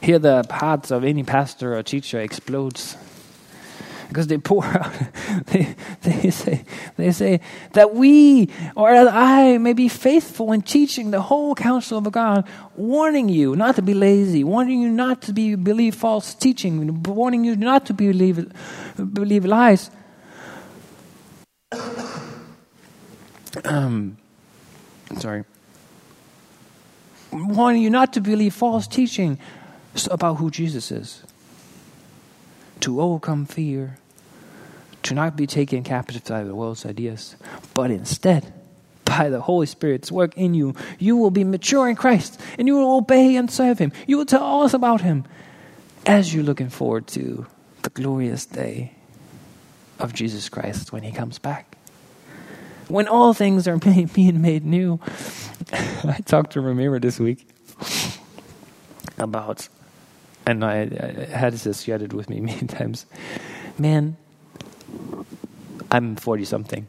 here 0.00 0.18
the 0.18 0.44
hearts 0.50 0.90
of 0.90 1.04
any 1.04 1.22
pastor 1.22 1.76
or 1.76 1.82
teacher 1.82 2.20
explodes 2.20 2.96
because 4.08 4.26
they 4.28 4.38
pour 4.38 4.64
out 4.80 4.92
they, 5.46 5.74
they 6.02 6.30
say 6.30 6.64
they 6.96 7.10
say 7.10 7.40
that 7.72 7.94
we 7.94 8.48
or 8.76 8.90
I 8.90 9.58
may 9.58 9.72
be 9.72 9.88
faithful 9.88 10.52
in 10.52 10.62
teaching 10.62 11.10
the 11.10 11.22
whole 11.22 11.54
counsel 11.54 11.98
of 11.98 12.12
God 12.12 12.46
warning 12.76 13.28
you 13.28 13.56
not 13.56 13.76
to 13.76 13.82
be 13.82 13.94
lazy 13.94 14.44
warning 14.44 14.82
you 14.82 14.90
not 14.90 15.22
to 15.22 15.32
be 15.32 15.56
believe 15.56 15.94
false 15.94 16.34
teaching 16.34 17.02
warning 17.02 17.44
you 17.44 17.56
not 17.56 17.86
to 17.86 17.94
believe 17.94 18.52
believe 19.12 19.44
lies 19.44 19.90
um, 23.64 24.16
sorry, 25.18 25.44
warning 27.32 27.82
you 27.82 27.90
not 27.90 28.12
to 28.14 28.20
believe 28.20 28.54
false 28.54 28.86
teaching 28.86 29.38
about 30.10 30.34
who 30.34 30.50
Jesus 30.50 30.90
is, 30.90 31.22
to 32.80 33.00
overcome 33.00 33.46
fear, 33.46 33.98
to 35.02 35.14
not 35.14 35.36
be 35.36 35.46
taken 35.46 35.82
captive 35.82 36.24
by 36.24 36.44
the 36.44 36.54
world's 36.54 36.86
ideas, 36.86 37.36
but 37.74 37.90
instead, 37.90 38.52
by 39.04 39.28
the 39.28 39.40
Holy 39.40 39.66
Spirit's 39.66 40.10
work 40.10 40.36
in 40.36 40.54
you, 40.54 40.74
you 40.98 41.16
will 41.16 41.30
be 41.30 41.44
mature 41.44 41.88
in 41.88 41.94
Christ 41.94 42.40
and 42.58 42.66
you 42.66 42.74
will 42.74 42.96
obey 42.96 43.36
and 43.36 43.50
serve 43.50 43.78
Him. 43.78 43.92
You 44.06 44.16
will 44.16 44.26
tell 44.26 44.62
us 44.62 44.74
about 44.74 45.02
Him 45.02 45.24
as 46.06 46.34
you're 46.34 46.42
looking 46.42 46.70
forward 46.70 47.06
to 47.08 47.46
the 47.82 47.90
glorious 47.90 48.46
day 48.46 48.94
of 49.98 50.12
Jesus 50.12 50.48
Christ 50.48 50.92
when 50.92 51.02
He 51.02 51.12
comes 51.12 51.38
back 51.38 51.74
when 52.88 53.08
all 53.08 53.34
things 53.34 53.66
are 53.66 53.78
being 54.14 54.42
made 54.42 54.64
new. 54.64 55.00
I 55.72 56.20
talked 56.24 56.52
to 56.52 56.60
Ramiro 56.60 56.98
this 56.98 57.18
week 57.18 57.46
about, 59.18 59.68
and 60.46 60.64
I, 60.64 60.82
I 60.82 61.36
had 61.36 61.52
this 61.54 61.82
shared 61.82 62.12
with 62.12 62.28
me 62.28 62.40
many 62.40 62.66
times. 62.66 63.06
Man, 63.78 64.16
I'm 65.90 66.16
40 66.16 66.44
something, 66.44 66.86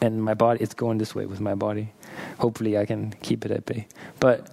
and 0.00 0.22
my 0.22 0.34
body, 0.34 0.62
it's 0.62 0.74
going 0.74 0.98
this 0.98 1.14
way 1.14 1.26
with 1.26 1.40
my 1.40 1.54
body. 1.54 1.92
Hopefully, 2.38 2.78
I 2.78 2.86
can 2.86 3.12
keep 3.22 3.44
it 3.44 3.50
at 3.50 3.66
bay. 3.66 3.86
But 4.20 4.48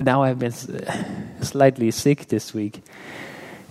now 0.00 0.22
I've 0.22 0.38
been 0.38 0.52
slightly 1.42 1.90
sick 1.90 2.28
this 2.28 2.52
week. 2.52 2.82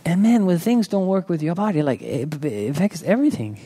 And 0.08 0.24
man, 0.24 0.46
when 0.46 0.58
things 0.58 0.88
don't 0.88 1.06
work 1.06 1.28
with 1.28 1.44
your 1.44 1.54
body, 1.54 1.84
like 1.84 2.02
it 2.02 2.34
affects 2.34 3.04
everything 3.04 3.60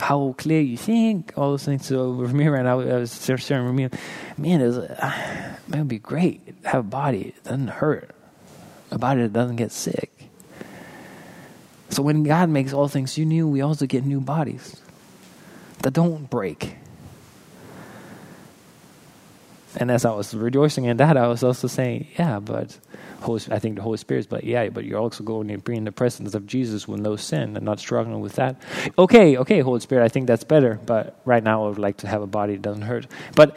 how 0.00 0.34
clear 0.36 0.60
you 0.60 0.76
think, 0.76 1.32
all 1.36 1.50
those 1.50 1.64
things. 1.64 1.86
So 1.86 2.10
with 2.10 2.32
me 2.32 2.48
right 2.48 2.64
now, 2.64 2.80
I 2.80 2.96
was 2.96 3.20
sharing 3.38 3.66
with 3.66 3.74
me, 3.74 3.88
man, 4.36 4.60
it 4.60 4.66
was, 4.66 4.78
uh, 4.78 5.56
it 5.68 5.76
would 5.76 5.86
be 5.86 6.00
great 6.00 6.62
to 6.64 6.68
have 6.68 6.80
a 6.80 6.88
body 6.88 7.32
that 7.36 7.44
doesn't 7.44 7.68
hurt, 7.68 8.10
a 8.90 8.98
body 8.98 9.22
that 9.22 9.32
doesn't 9.32 9.54
get 9.54 9.70
sick. 9.70 10.10
So 11.90 12.02
when 12.02 12.24
God 12.24 12.48
makes 12.48 12.72
all 12.72 12.88
things 12.88 13.16
new, 13.16 13.46
we 13.46 13.60
also 13.60 13.86
get 13.86 14.04
new 14.04 14.20
bodies 14.20 14.82
that 15.82 15.92
don't 15.92 16.28
break. 16.28 16.74
And 19.76 19.90
as 19.90 20.04
I 20.04 20.12
was 20.12 20.34
rejoicing 20.34 20.86
in 20.86 20.96
that, 20.96 21.16
I 21.16 21.26
was 21.28 21.42
also 21.42 21.68
saying, 21.68 22.08
yeah, 22.18 22.40
but 22.40 22.78
Holy, 23.20 23.40
I 23.50 23.58
think 23.58 23.76
the 23.76 23.82
Holy 23.82 23.98
Spirit's, 23.98 24.26
but 24.26 24.44
yeah, 24.44 24.68
but 24.70 24.84
you're 24.84 24.98
also 24.98 25.22
going 25.22 25.48
to 25.48 25.58
be 25.58 25.76
in 25.76 25.84
the 25.84 25.92
presence 25.92 26.34
of 26.34 26.46
Jesus 26.46 26.88
with 26.88 27.00
no 27.00 27.16
sin 27.16 27.56
and 27.56 27.64
not 27.64 27.78
struggling 27.78 28.20
with 28.20 28.34
that. 28.34 28.60
Okay, 28.98 29.36
okay, 29.36 29.60
Holy 29.60 29.80
Spirit, 29.80 30.04
I 30.04 30.08
think 30.08 30.26
that's 30.26 30.44
better, 30.44 30.80
but 30.86 31.20
right 31.24 31.42
now 31.42 31.64
I 31.64 31.68
would 31.68 31.78
like 31.78 31.98
to 31.98 32.08
have 32.08 32.22
a 32.22 32.26
body 32.26 32.54
that 32.54 32.62
doesn't 32.62 32.82
hurt. 32.82 33.06
But, 33.36 33.56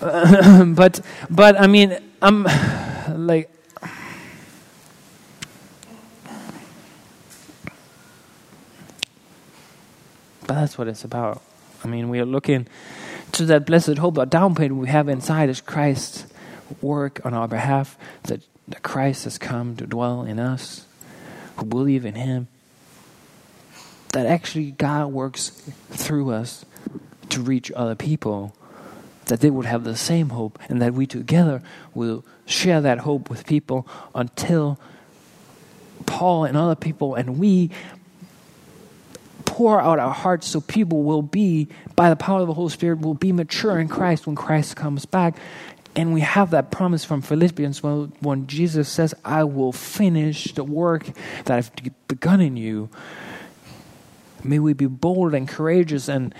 uh, 0.00 0.64
but, 0.76 1.00
but 1.28 1.60
I 1.60 1.66
mean, 1.66 1.98
I'm 2.20 2.44
like, 3.26 3.50
But 10.46 10.54
that's 10.54 10.76
what 10.76 10.88
it's 10.88 11.04
about. 11.04 11.40
I 11.84 11.88
mean, 11.88 12.08
we 12.08 12.18
are 12.18 12.26
looking 12.26 12.66
to 13.32 13.46
that 13.46 13.66
blessed 13.66 13.98
hope, 13.98 14.18
a 14.18 14.26
down 14.26 14.54
payment 14.54 14.80
we 14.80 14.88
have 14.88 15.08
inside 15.08 15.48
is 15.48 15.60
Christ's 15.60 16.26
work 16.80 17.20
on 17.24 17.34
our 17.34 17.48
behalf, 17.48 17.96
that 18.24 18.42
Christ 18.82 19.24
has 19.24 19.38
come 19.38 19.76
to 19.76 19.86
dwell 19.86 20.22
in 20.22 20.38
us 20.38 20.86
who 21.56 21.66
believe 21.66 22.04
in 22.04 22.14
Him. 22.14 22.48
That 24.12 24.26
actually 24.26 24.72
God 24.72 25.06
works 25.12 25.48
through 25.90 26.30
us 26.30 26.64
to 27.30 27.40
reach 27.40 27.72
other 27.72 27.94
people, 27.94 28.54
that 29.26 29.40
they 29.40 29.50
would 29.50 29.66
have 29.66 29.84
the 29.84 29.96
same 29.96 30.30
hope, 30.30 30.58
and 30.68 30.82
that 30.82 30.92
we 30.94 31.06
together 31.06 31.62
will 31.94 32.24
share 32.44 32.80
that 32.80 33.00
hope 33.00 33.30
with 33.30 33.46
people 33.46 33.86
until 34.14 34.78
Paul 36.04 36.44
and 36.44 36.56
other 36.56 36.74
people 36.74 37.14
and 37.14 37.38
we 37.38 37.70
pour 39.52 39.82
out 39.82 39.98
our 39.98 40.14
hearts 40.14 40.48
so 40.48 40.62
people 40.62 41.02
will 41.02 41.20
be, 41.20 41.68
by 41.94 42.08
the 42.08 42.16
power 42.16 42.40
of 42.40 42.46
the 42.46 42.54
Holy 42.54 42.70
Spirit, 42.70 43.02
will 43.02 43.12
be 43.12 43.32
mature 43.32 43.78
in 43.78 43.86
Christ 43.86 44.26
when 44.26 44.34
Christ 44.34 44.76
comes 44.76 45.04
back. 45.04 45.36
And 45.94 46.14
we 46.14 46.22
have 46.22 46.52
that 46.52 46.70
promise 46.70 47.04
from 47.04 47.20
Philippians 47.20 47.82
when, 47.82 48.14
when 48.20 48.46
Jesus 48.46 48.88
says, 48.88 49.14
I 49.26 49.44
will 49.44 49.72
finish 49.72 50.54
the 50.54 50.64
work 50.64 51.06
that 51.44 51.58
I've 51.58 51.70
begun 52.08 52.40
in 52.40 52.56
you. 52.56 52.88
May 54.42 54.58
we 54.58 54.72
be 54.72 54.86
bold 54.86 55.34
and 55.34 55.46
courageous 55.46 56.08
and, 56.08 56.34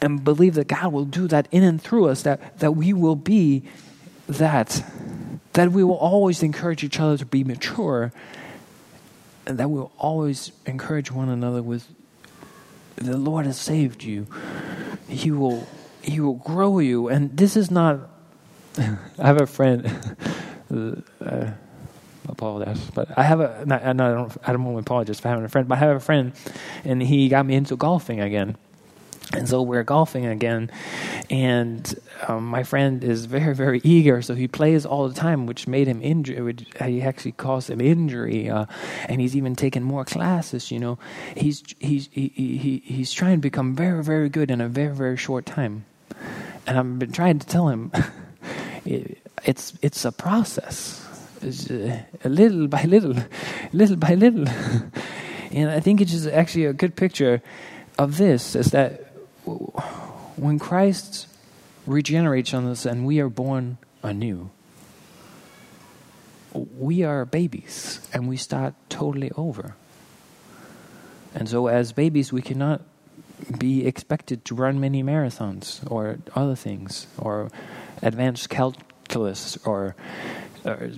and 0.00 0.22
believe 0.22 0.54
that 0.54 0.68
God 0.68 0.92
will 0.92 1.04
do 1.04 1.26
that 1.26 1.48
in 1.50 1.64
and 1.64 1.82
through 1.82 2.06
us, 2.06 2.22
that, 2.22 2.60
that 2.60 2.76
we 2.76 2.92
will 2.92 3.16
be 3.16 3.64
that, 4.28 4.84
that 5.54 5.72
we 5.72 5.82
will 5.82 5.96
always 5.96 6.44
encourage 6.44 6.84
each 6.84 7.00
other 7.00 7.18
to 7.18 7.26
be 7.26 7.42
mature 7.42 8.12
and 9.50 9.58
that 9.58 9.68
we'll 9.68 9.90
always 9.98 10.52
encourage 10.64 11.10
one 11.10 11.28
another 11.28 11.60
with 11.60 11.88
the 12.94 13.16
Lord 13.16 13.46
has 13.46 13.58
saved 13.58 14.04
you. 14.04 14.28
He 15.08 15.32
will 15.32 15.66
He 16.02 16.20
will 16.20 16.34
grow 16.34 16.78
you. 16.78 17.08
And 17.08 17.36
this 17.36 17.56
is 17.56 17.68
not 17.68 18.08
I 18.78 19.26
have 19.26 19.40
a 19.40 19.46
friend 19.46 19.86
uh, 21.24 21.50
apologize, 22.28 22.80
but 22.94 23.18
I 23.18 23.24
have 23.24 23.40
a 23.40 23.64
not, 23.66 23.82
I 23.82 23.92
don't 23.92 24.36
I 24.46 24.52
don't 24.52 24.64
want 24.64 24.76
to 24.76 24.80
apologize 24.80 25.18
for 25.18 25.28
having 25.28 25.44
a 25.44 25.48
friend, 25.48 25.66
but 25.66 25.78
I 25.78 25.78
have 25.78 25.96
a 25.96 26.00
friend 26.00 26.32
and 26.84 27.02
he 27.02 27.28
got 27.28 27.44
me 27.44 27.56
into 27.56 27.74
golfing 27.76 28.20
again. 28.20 28.56
And 29.32 29.48
so 29.48 29.62
we're 29.62 29.84
golfing 29.84 30.26
again, 30.26 30.72
and 31.30 31.94
um, 32.26 32.46
my 32.46 32.64
friend 32.64 33.04
is 33.04 33.26
very, 33.26 33.54
very 33.54 33.80
eager. 33.84 34.22
So 34.22 34.34
he 34.34 34.48
plays 34.48 34.84
all 34.84 35.08
the 35.08 35.14
time, 35.14 35.46
which 35.46 35.68
made 35.68 35.86
him 35.86 36.02
injury. 36.02 36.56
He 36.84 37.00
actually 37.00 37.32
caused 37.32 37.70
him 37.70 37.80
injury, 37.80 38.50
uh, 38.50 38.66
and 39.08 39.20
he's 39.20 39.36
even 39.36 39.54
taken 39.54 39.84
more 39.84 40.04
classes. 40.04 40.72
You 40.72 40.80
know, 40.80 40.98
he's 41.36 41.62
he's 41.78 42.08
he, 42.10 42.32
he, 42.34 42.82
he's 42.84 43.12
trying 43.12 43.36
to 43.36 43.40
become 43.40 43.76
very, 43.76 44.02
very 44.02 44.28
good 44.28 44.50
in 44.50 44.60
a 44.60 44.68
very, 44.68 44.94
very 44.94 45.16
short 45.16 45.46
time. 45.46 45.84
And 46.66 46.76
I've 46.76 46.98
been 46.98 47.12
trying 47.12 47.38
to 47.38 47.46
tell 47.46 47.68
him, 47.68 47.92
it, 48.84 49.18
it's 49.44 49.74
it's 49.80 50.04
a 50.04 50.10
process, 50.10 51.06
it's, 51.40 51.70
uh, 51.70 52.02
little 52.24 52.66
by 52.66 52.82
little, 52.82 53.14
little 53.72 53.96
by 53.96 54.16
little. 54.16 54.48
and 55.52 55.70
I 55.70 55.78
think 55.78 56.00
it's 56.00 56.10
just 56.10 56.26
actually 56.26 56.64
a 56.64 56.72
good 56.72 56.96
picture 56.96 57.42
of 58.00 58.16
this 58.16 58.56
is 58.56 58.70
that 58.72 59.09
when 60.36 60.58
Christ 60.58 61.26
regenerates 61.86 62.54
on 62.54 62.66
us 62.66 62.86
and 62.86 63.06
we 63.06 63.20
are 63.20 63.28
born 63.28 63.78
anew, 64.02 64.50
we 66.52 67.02
are 67.02 67.24
babies 67.24 68.00
and 68.12 68.28
we 68.28 68.36
start 68.36 68.74
totally 68.88 69.30
over. 69.36 69.76
And 71.34 71.48
so, 71.48 71.68
as 71.68 71.92
babies, 71.92 72.32
we 72.32 72.42
cannot 72.42 72.82
be 73.58 73.86
expected 73.86 74.44
to 74.46 74.54
run 74.54 74.80
many 74.80 75.02
marathons 75.02 75.80
or 75.90 76.18
other 76.34 76.56
things 76.56 77.06
or 77.16 77.50
advanced 78.02 78.50
calculus 78.50 79.56
or, 79.64 79.94
or 80.64 80.90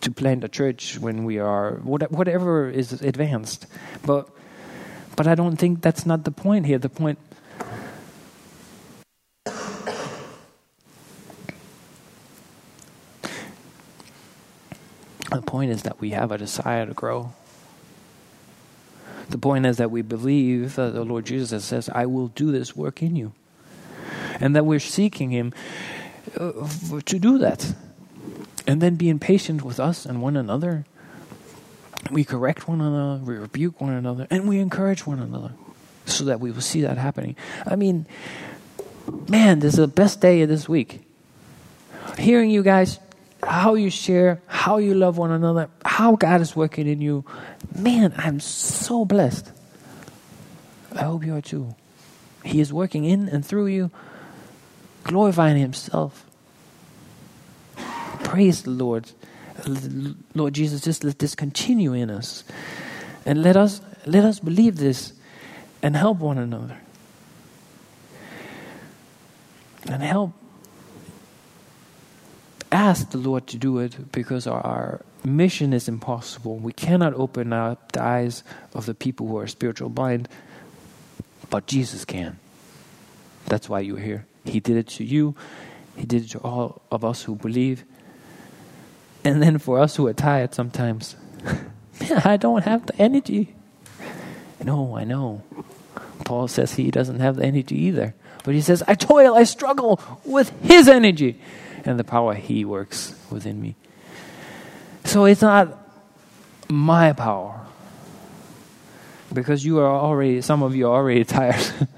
to 0.00 0.10
plant 0.10 0.42
a 0.42 0.48
church 0.48 0.98
when 0.98 1.24
we 1.24 1.38
are 1.38 1.74
whatever 1.82 2.70
is 2.70 2.92
advanced. 3.02 3.66
But 4.04 4.28
but 5.16 5.28
I 5.28 5.34
don't 5.34 5.56
think 5.56 5.80
that's 5.80 6.06
not 6.06 6.24
the 6.24 6.32
point 6.32 6.66
here. 6.66 6.78
The 6.78 6.88
point 6.88 7.18
The 15.34 15.42
point 15.42 15.72
is 15.72 15.82
that 15.82 16.00
we 16.00 16.10
have 16.10 16.30
a 16.30 16.38
desire 16.38 16.86
to 16.86 16.94
grow. 16.94 17.32
The 19.30 19.38
point 19.38 19.66
is 19.66 19.78
that 19.78 19.90
we 19.90 20.02
believe 20.02 20.76
that 20.76 20.94
the 20.94 21.04
Lord 21.04 21.26
Jesus 21.26 21.64
says, 21.64 21.88
I 21.88 22.06
will 22.06 22.28
do 22.28 22.52
this 22.52 22.76
work 22.76 23.02
in 23.02 23.16
you. 23.16 23.32
And 24.40 24.54
that 24.54 24.64
we're 24.64 24.78
seeking 24.78 25.30
Him 25.30 25.52
uh, 26.38 26.52
to 27.04 27.18
do 27.18 27.38
that. 27.38 27.74
And 28.66 28.80
then 28.80 28.94
being 28.94 29.18
patient 29.18 29.62
with 29.62 29.80
us 29.80 30.06
and 30.06 30.22
one 30.22 30.36
another. 30.36 30.84
We 32.10 32.24
correct 32.24 32.68
one 32.68 32.80
another, 32.80 33.24
we 33.24 33.34
rebuke 33.34 33.80
one 33.80 33.92
another, 33.92 34.26
and 34.30 34.46
we 34.46 34.58
encourage 34.58 35.06
one 35.06 35.18
another 35.18 35.52
so 36.04 36.24
that 36.24 36.38
we 36.38 36.50
will 36.50 36.60
see 36.60 36.82
that 36.82 36.98
happening. 36.98 37.34
I 37.66 37.76
mean, 37.76 38.06
man, 39.28 39.60
this 39.60 39.72
is 39.72 39.78
the 39.78 39.88
best 39.88 40.20
day 40.20 40.42
of 40.42 40.50
this 40.50 40.68
week. 40.68 41.02
Hearing 42.18 42.50
you 42.50 42.62
guys 42.62 43.00
how 43.46 43.74
you 43.74 43.90
share, 43.90 44.42
how 44.46 44.78
you 44.78 44.94
love 44.94 45.18
one 45.18 45.30
another, 45.30 45.68
how 45.84 46.16
God 46.16 46.40
is 46.40 46.56
working 46.56 46.86
in 46.86 47.00
you. 47.00 47.24
Man, 47.74 48.14
I'm 48.16 48.40
so 48.40 49.04
blessed. 49.04 49.50
I 50.94 51.02
hope 51.04 51.24
you 51.24 51.34
are 51.36 51.40
too. 51.40 51.74
He 52.44 52.60
is 52.60 52.72
working 52.72 53.04
in 53.04 53.28
and 53.28 53.44
through 53.44 53.66
you, 53.66 53.90
glorifying 55.02 55.56
Himself. 55.56 56.26
Praise 58.22 58.62
the 58.62 58.70
Lord. 58.70 59.10
Lord 60.34 60.54
Jesus, 60.54 60.80
just 60.80 61.04
let 61.04 61.18
this 61.18 61.34
continue 61.34 61.92
in 61.92 62.10
us. 62.10 62.44
And 63.24 63.42
let 63.42 63.56
us 63.56 63.80
let 64.06 64.24
us 64.24 64.38
believe 64.38 64.76
this 64.76 65.14
and 65.82 65.96
help 65.96 66.18
one 66.18 66.36
another. 66.36 66.78
And 69.86 70.02
help 70.02 70.32
ask 72.74 73.10
the 73.10 73.18
Lord 73.18 73.46
to 73.48 73.56
do 73.56 73.78
it 73.78 74.10
because 74.12 74.46
our, 74.46 75.00
mission 75.24 75.72
is 75.72 75.88
impossible. 75.88 76.58
We 76.58 76.72
cannot 76.72 77.14
open 77.14 77.52
up 77.52 77.92
the 77.92 78.02
eyes 78.02 78.44
of 78.74 78.84
the 78.84 78.94
people 78.94 79.26
who 79.26 79.38
are 79.38 79.46
spiritual 79.46 79.88
blind, 79.88 80.28
but 81.50 81.66
Jesus 81.66 82.04
can. 82.04 82.38
That's 83.46 83.68
why 83.68 83.80
you're 83.80 83.98
here. 83.98 84.26
He 84.44 84.60
did 84.60 84.76
it 84.76 84.88
to 84.88 85.04
you, 85.04 85.34
He 85.96 86.04
did 86.04 86.24
it 86.24 86.30
to 86.32 86.40
all 86.40 86.82
of 86.90 87.04
us 87.04 87.22
who 87.22 87.36
believe. 87.36 87.84
And 89.24 89.42
then 89.42 89.58
for 89.58 89.78
us 89.78 89.96
who 89.96 90.06
are 90.06 90.12
tired 90.12 90.54
sometimes, 90.54 91.16
I 92.24 92.36
don't 92.36 92.64
have 92.64 92.84
the 92.86 92.96
energy. 92.96 93.54
No, 94.62 94.96
I 94.96 95.04
know. 95.04 95.42
Paul 96.24 96.48
says 96.48 96.74
he 96.74 96.90
doesn't 96.90 97.20
have 97.20 97.36
the 97.36 97.44
energy 97.44 97.76
either. 97.76 98.14
But 98.44 98.54
he 98.54 98.60
says, 98.60 98.82
I 98.86 98.94
toil, 98.94 99.34
I 99.34 99.44
struggle 99.44 100.00
with 100.24 100.50
his 100.62 100.88
energy 100.88 101.40
and 101.84 101.98
the 101.98 102.04
power 102.04 102.34
He 102.34 102.64
works 102.64 103.14
within 103.30 103.60
me. 103.60 103.76
So 105.04 105.24
it's 105.24 105.42
not 105.42 105.78
my 106.68 107.12
power. 107.12 107.60
Because 109.32 109.64
you 109.64 109.78
are 109.80 109.90
already, 109.90 110.40
some 110.40 110.62
of 110.62 110.74
you 110.74 110.88
are 110.88 110.94
already 110.94 111.24
tired. 111.36 111.88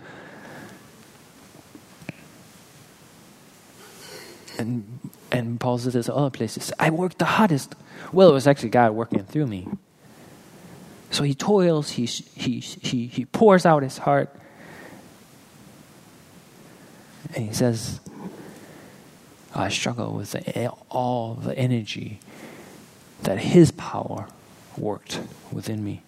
and 4.59 4.97
and 5.37 5.61
Paul 5.61 5.79
says 5.79 5.93
this 5.93 6.09
other 6.09 6.31
places. 6.31 6.73
I 6.79 6.91
worked 6.91 7.19
the 7.19 7.25
hardest. 7.25 7.75
Well, 8.13 8.31
it 8.31 8.33
was 8.33 8.47
actually 8.47 8.71
God 8.71 8.93
working 8.93 9.25
through 9.25 9.47
me. 9.47 9.69
So 11.11 11.25
he 11.25 11.35
toils, 11.35 11.91
he, 11.91 12.07
he, 12.07 12.61
he, 12.61 13.07
he 13.07 13.25
pours 13.25 13.67
out 13.67 13.83
his 13.83 13.99
heart. 13.99 14.35
And 17.35 17.49
he 17.49 17.53
says, 17.53 18.01
I 19.57 19.71
struggle 19.71 20.13
with 20.13 20.33
the, 20.33 20.59
eh, 20.59 20.69
all 20.91 21.33
the 21.35 21.57
energy 21.57 22.21
that 23.23 23.39
His 23.39 23.71
power 23.71 24.29
worked 24.77 25.19
within 25.51 25.83
me. 25.83 26.03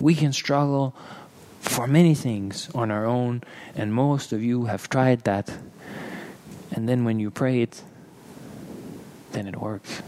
We 0.00 0.14
can 0.14 0.32
struggle 0.32 0.94
for 1.60 1.86
many 1.86 2.14
things 2.14 2.70
on 2.74 2.90
our 2.90 3.04
own, 3.04 3.42
and 3.74 3.92
most 3.92 4.32
of 4.32 4.42
you 4.42 4.64
have 4.64 4.88
tried 4.88 5.24
that. 5.24 5.52
And 6.72 6.88
then 6.88 7.04
when 7.04 7.20
you 7.20 7.30
pray 7.30 7.60
it, 7.60 7.82
then 9.32 9.46
it 9.46 9.60
works. 9.60 10.00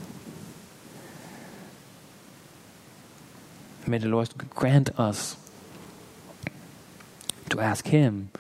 May 3.87 3.99
the 3.99 4.09
Lord 4.09 4.31
grant 4.55 4.99
us 4.99 5.37
to 7.51 7.61
ask 7.61 7.89
Him 7.89 8.31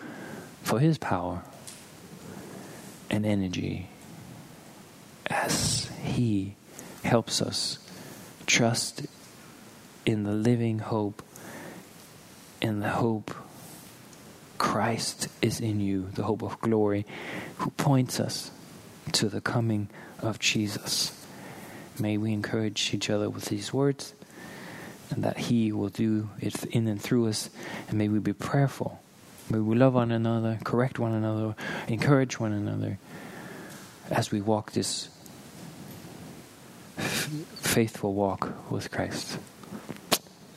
for 0.63 0.81
His 0.81 0.97
power 0.97 1.43
and 3.11 3.27
energy 3.27 3.89
as 5.31 5.91
He 6.03 6.57
helps 7.05 7.41
us 7.41 7.79
trust 8.47 9.07
in 10.05 10.25
the 10.25 10.33
living 10.33 10.79
hope, 10.79 11.23
in 12.61 12.81
the 12.81 12.89
hope 12.89 13.35
Christ 14.57 15.29
is 15.41 15.61
in 15.61 15.81
you, 15.81 16.09
the 16.15 16.25
hope 16.25 16.43
of 16.43 16.61
glory, 16.61 17.07
who 17.59 17.71
points 17.71 18.19
us 18.19 18.51
to 19.13 19.29
the 19.29 19.41
coming 19.41 19.89
of 20.21 20.39
Jesus. 20.39 21.13
May 21.99 22.17
we 22.17 22.33
encourage 22.33 22.93
each 22.95 23.11
other 23.11 23.31
with 23.31 23.47
these 23.47 23.73
words 23.73 24.15
and 25.11 25.25
that 25.25 25.39
He 25.39 25.73
will 25.73 25.89
do 25.89 26.29
it 26.41 26.65
in 26.67 26.87
and 26.87 27.01
through 27.01 27.29
us. 27.29 27.51
And 27.89 27.99
may 27.99 28.09
we 28.09 28.19
be 28.19 28.33
prayerful. 28.33 29.01
May 29.51 29.59
we 29.59 29.77
love 29.77 29.95
one 29.95 30.11
another, 30.11 30.59
correct 30.65 30.99
one 30.99 31.13
another, 31.13 31.55
encourage 31.87 32.39
one 32.39 32.53
another 32.53 32.99
as 34.11 34.31
we 34.31 34.41
walk 34.41 34.73
this 34.73 35.09
faithful 37.29 38.15
walk 38.15 38.71
with 38.71 38.91
Christ. 38.91 39.39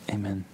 Amen. 0.09 0.45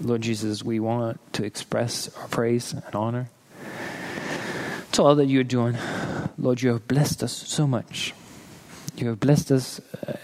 Lord 0.00 0.20
Jesus, 0.20 0.62
we 0.62 0.78
want 0.78 1.20
to 1.34 1.44
express 1.44 2.14
our 2.16 2.28
praise 2.28 2.72
and 2.72 2.94
honor 2.94 3.28
to 4.92 5.02
all 5.02 5.14
that 5.14 5.26
you're 5.26 5.44
doing. 5.44 5.76
Lord, 6.38 6.62
you 6.62 6.70
have 6.70 6.86
blessed 6.86 7.22
us 7.22 7.32
so 7.32 7.66
much. 7.66 8.12
You 8.96 9.08
have 9.08 9.20
blessed 9.20 9.52
us 9.52 9.80
uh, 10.06 10.16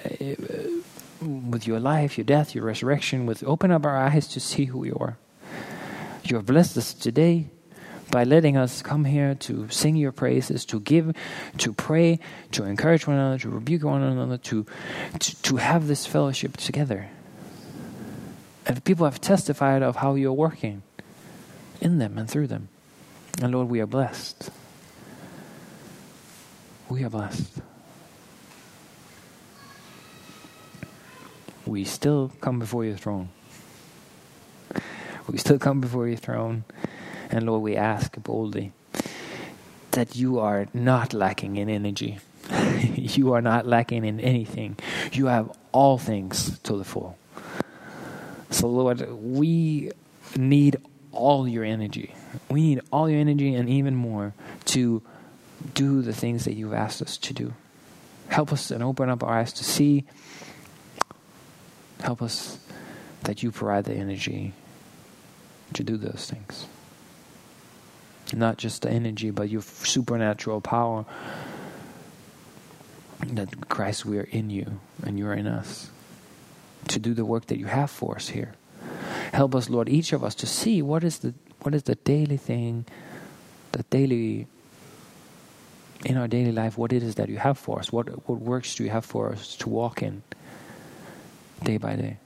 with 1.20 1.66
your 1.66 1.80
life, 1.80 2.18
your 2.18 2.24
death, 2.24 2.54
your 2.54 2.64
resurrection, 2.64 3.26
with 3.26 3.42
open 3.44 3.70
up 3.70 3.84
our 3.84 3.96
eyes 3.96 4.28
to 4.28 4.40
see 4.40 4.66
who 4.66 4.84
you 4.84 4.96
are. 5.00 5.16
You 6.24 6.36
have 6.36 6.46
blessed 6.46 6.76
us 6.76 6.94
today 6.94 7.48
by 8.10 8.24
letting 8.24 8.56
us 8.56 8.82
come 8.82 9.04
here 9.04 9.34
to 9.36 9.68
sing 9.68 9.96
your 9.96 10.12
praises, 10.12 10.64
to 10.66 10.80
give, 10.80 11.14
to 11.58 11.72
pray, 11.72 12.18
to 12.52 12.64
encourage 12.64 13.06
one 13.06 13.16
another, 13.16 13.38
to 13.38 13.48
rebuke 13.48 13.84
one 13.84 14.02
another, 14.02 14.36
to, 14.38 14.66
to, 15.18 15.42
to 15.42 15.56
have 15.56 15.86
this 15.86 16.06
fellowship 16.06 16.56
together. 16.56 17.08
And 18.66 18.84
people 18.84 19.06
have 19.06 19.20
testified 19.20 19.82
of 19.82 19.96
how 19.96 20.14
you're 20.14 20.32
working 20.32 20.82
in 21.80 21.98
them 21.98 22.18
and 22.18 22.28
through 22.28 22.46
them. 22.46 22.68
And 23.40 23.52
Lord, 23.52 23.68
we 23.68 23.80
are 23.80 23.86
blessed. 23.86 24.50
We 26.88 27.02
are 27.04 27.10
blessed. 27.10 27.60
We 31.64 31.84
still 31.84 32.32
come 32.40 32.58
before 32.58 32.84
your 32.84 32.96
throne. 32.96 33.30
We 35.28 35.38
still 35.38 35.58
come 35.58 35.80
before 35.80 36.06
your 36.08 36.16
throne. 36.16 36.64
And 37.32 37.46
Lord, 37.46 37.62
we 37.62 37.76
ask 37.76 38.14
boldly 38.22 38.72
that 39.92 40.14
you 40.14 40.38
are 40.38 40.66
not 40.74 41.14
lacking 41.14 41.56
in 41.56 41.68
energy. 41.68 42.18
you 42.94 43.32
are 43.32 43.40
not 43.40 43.66
lacking 43.66 44.04
in 44.04 44.20
anything. 44.20 44.76
You 45.12 45.26
have 45.26 45.50
all 45.72 45.96
things 45.96 46.58
to 46.60 46.76
the 46.76 46.84
full. 46.84 47.16
So, 48.50 48.68
Lord, 48.68 49.10
we 49.10 49.90
need 50.36 50.76
all 51.10 51.48
your 51.48 51.64
energy. 51.64 52.14
We 52.50 52.60
need 52.60 52.80
all 52.92 53.08
your 53.08 53.18
energy 53.18 53.54
and 53.54 53.68
even 53.68 53.96
more 53.96 54.34
to 54.66 55.02
do 55.72 56.02
the 56.02 56.12
things 56.12 56.44
that 56.44 56.52
you've 56.52 56.74
asked 56.74 57.00
us 57.00 57.16
to 57.16 57.32
do. 57.32 57.54
Help 58.28 58.52
us 58.52 58.70
and 58.70 58.82
open 58.82 59.08
up 59.08 59.22
our 59.22 59.38
eyes 59.38 59.52
to 59.54 59.64
see. 59.64 60.04
Help 62.00 62.20
us 62.20 62.58
that 63.22 63.42
you 63.42 63.50
provide 63.50 63.84
the 63.84 63.94
energy 63.94 64.52
to 65.72 65.82
do 65.82 65.96
those 65.96 66.30
things. 66.30 66.66
Not 68.34 68.58
just 68.58 68.82
the 68.82 68.90
energy, 68.90 69.30
but 69.30 69.48
your 69.48 69.62
supernatural 69.62 70.60
power. 70.60 71.04
That 73.26 73.68
Christ, 73.68 74.04
we 74.04 74.18
are 74.18 74.28
in 74.30 74.50
you 74.50 74.80
and 75.04 75.18
you 75.18 75.26
are 75.28 75.34
in 75.34 75.46
us 75.46 75.90
to 76.88 76.98
do 76.98 77.14
the 77.14 77.24
work 77.24 77.46
that 77.46 77.58
you 77.58 77.66
have 77.66 77.90
for 77.90 78.16
us 78.16 78.28
here. 78.28 78.54
Help 79.32 79.54
us, 79.54 79.70
Lord, 79.70 79.88
each 79.88 80.12
of 80.12 80.24
us 80.24 80.34
to 80.36 80.46
see 80.46 80.82
what 80.82 81.04
is 81.04 81.18
the 81.18 81.34
what 81.60 81.74
is 81.74 81.84
the 81.84 81.94
daily 81.94 82.36
thing, 82.36 82.84
the 83.70 83.84
daily 83.84 84.46
in 86.04 86.16
our 86.16 86.26
daily 86.26 86.52
life, 86.52 86.76
what 86.76 86.92
it 86.92 87.02
is 87.02 87.14
that 87.14 87.28
you 87.28 87.38
have 87.38 87.58
for 87.58 87.78
us. 87.78 87.92
What 87.92 88.28
what 88.28 88.40
works 88.40 88.74
do 88.74 88.84
you 88.84 88.90
have 88.90 89.04
for 89.04 89.30
us 89.30 89.56
to 89.56 89.68
walk 89.68 90.02
in 90.02 90.22
day 91.62 91.76
by 91.76 91.96
day? 91.96 92.18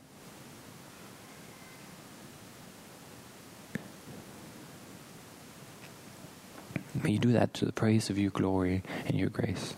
May 7.07 7.13
you 7.13 7.19
do 7.21 7.31
that 7.35 7.55
to 7.55 7.65
the 7.65 7.71
praise 7.71 8.11
of 8.11 8.19
your 8.19 8.33
glory 8.33 8.83
and 9.07 9.17
your 9.17 9.29
grace. 9.29 9.77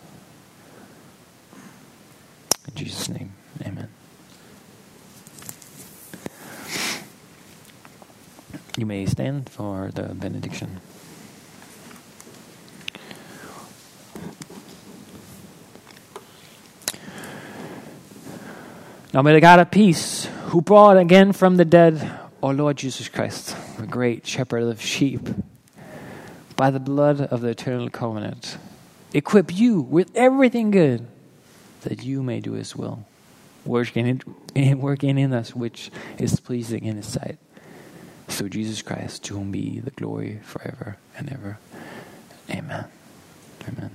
In 2.67 2.73
Jesus' 2.73 3.07
name, 3.07 3.33
amen. 3.63 3.87
You 8.79 8.87
may 8.87 9.05
stand 9.05 9.47
for 9.47 9.91
the 9.93 10.15
benediction. 10.15 10.81
Now 19.13 19.21
may 19.21 19.33
the 19.33 19.39
God 19.39 19.59
of 19.59 19.69
peace, 19.69 20.27
who 20.45 20.61
brought 20.61 20.97
again 20.97 21.33
from 21.33 21.57
the 21.57 21.65
dead 21.65 22.11
our 22.41 22.55
Lord 22.55 22.77
Jesus 22.77 23.07
Christ, 23.07 23.55
the 23.77 23.85
great 23.85 24.25
shepherd 24.25 24.63
of 24.63 24.81
sheep, 24.81 25.29
by 26.59 26.69
the 26.69 26.79
blood 26.79 27.21
of 27.21 27.39
the 27.39 27.47
eternal 27.47 27.89
covenant, 27.89 28.57
equip 29.13 29.57
you 29.57 29.79
with 29.79 30.11
everything 30.13 30.71
good 30.71 31.07
that 31.83 32.03
you 32.03 32.21
may 32.21 32.41
do 32.41 32.51
his 32.51 32.75
will, 32.75 33.05
working 33.63 34.21
in, 34.53 34.81
working 34.81 35.17
in 35.17 35.31
us 35.31 35.55
which 35.55 35.89
is 36.17 36.37
pleasing 36.41 36.83
in 36.83 36.97
his 36.97 37.07
sight 37.07 37.37
through 38.27 38.49
Jesus 38.49 38.81
Christ, 38.81 39.23
to 39.23 39.35
whom 39.35 39.53
be 39.53 39.79
the 39.79 39.91
glory 39.91 40.41
forever 40.43 40.97
and 41.17 41.31
ever. 41.31 41.59
Amen. 42.49 42.83
Amen. 43.65 43.91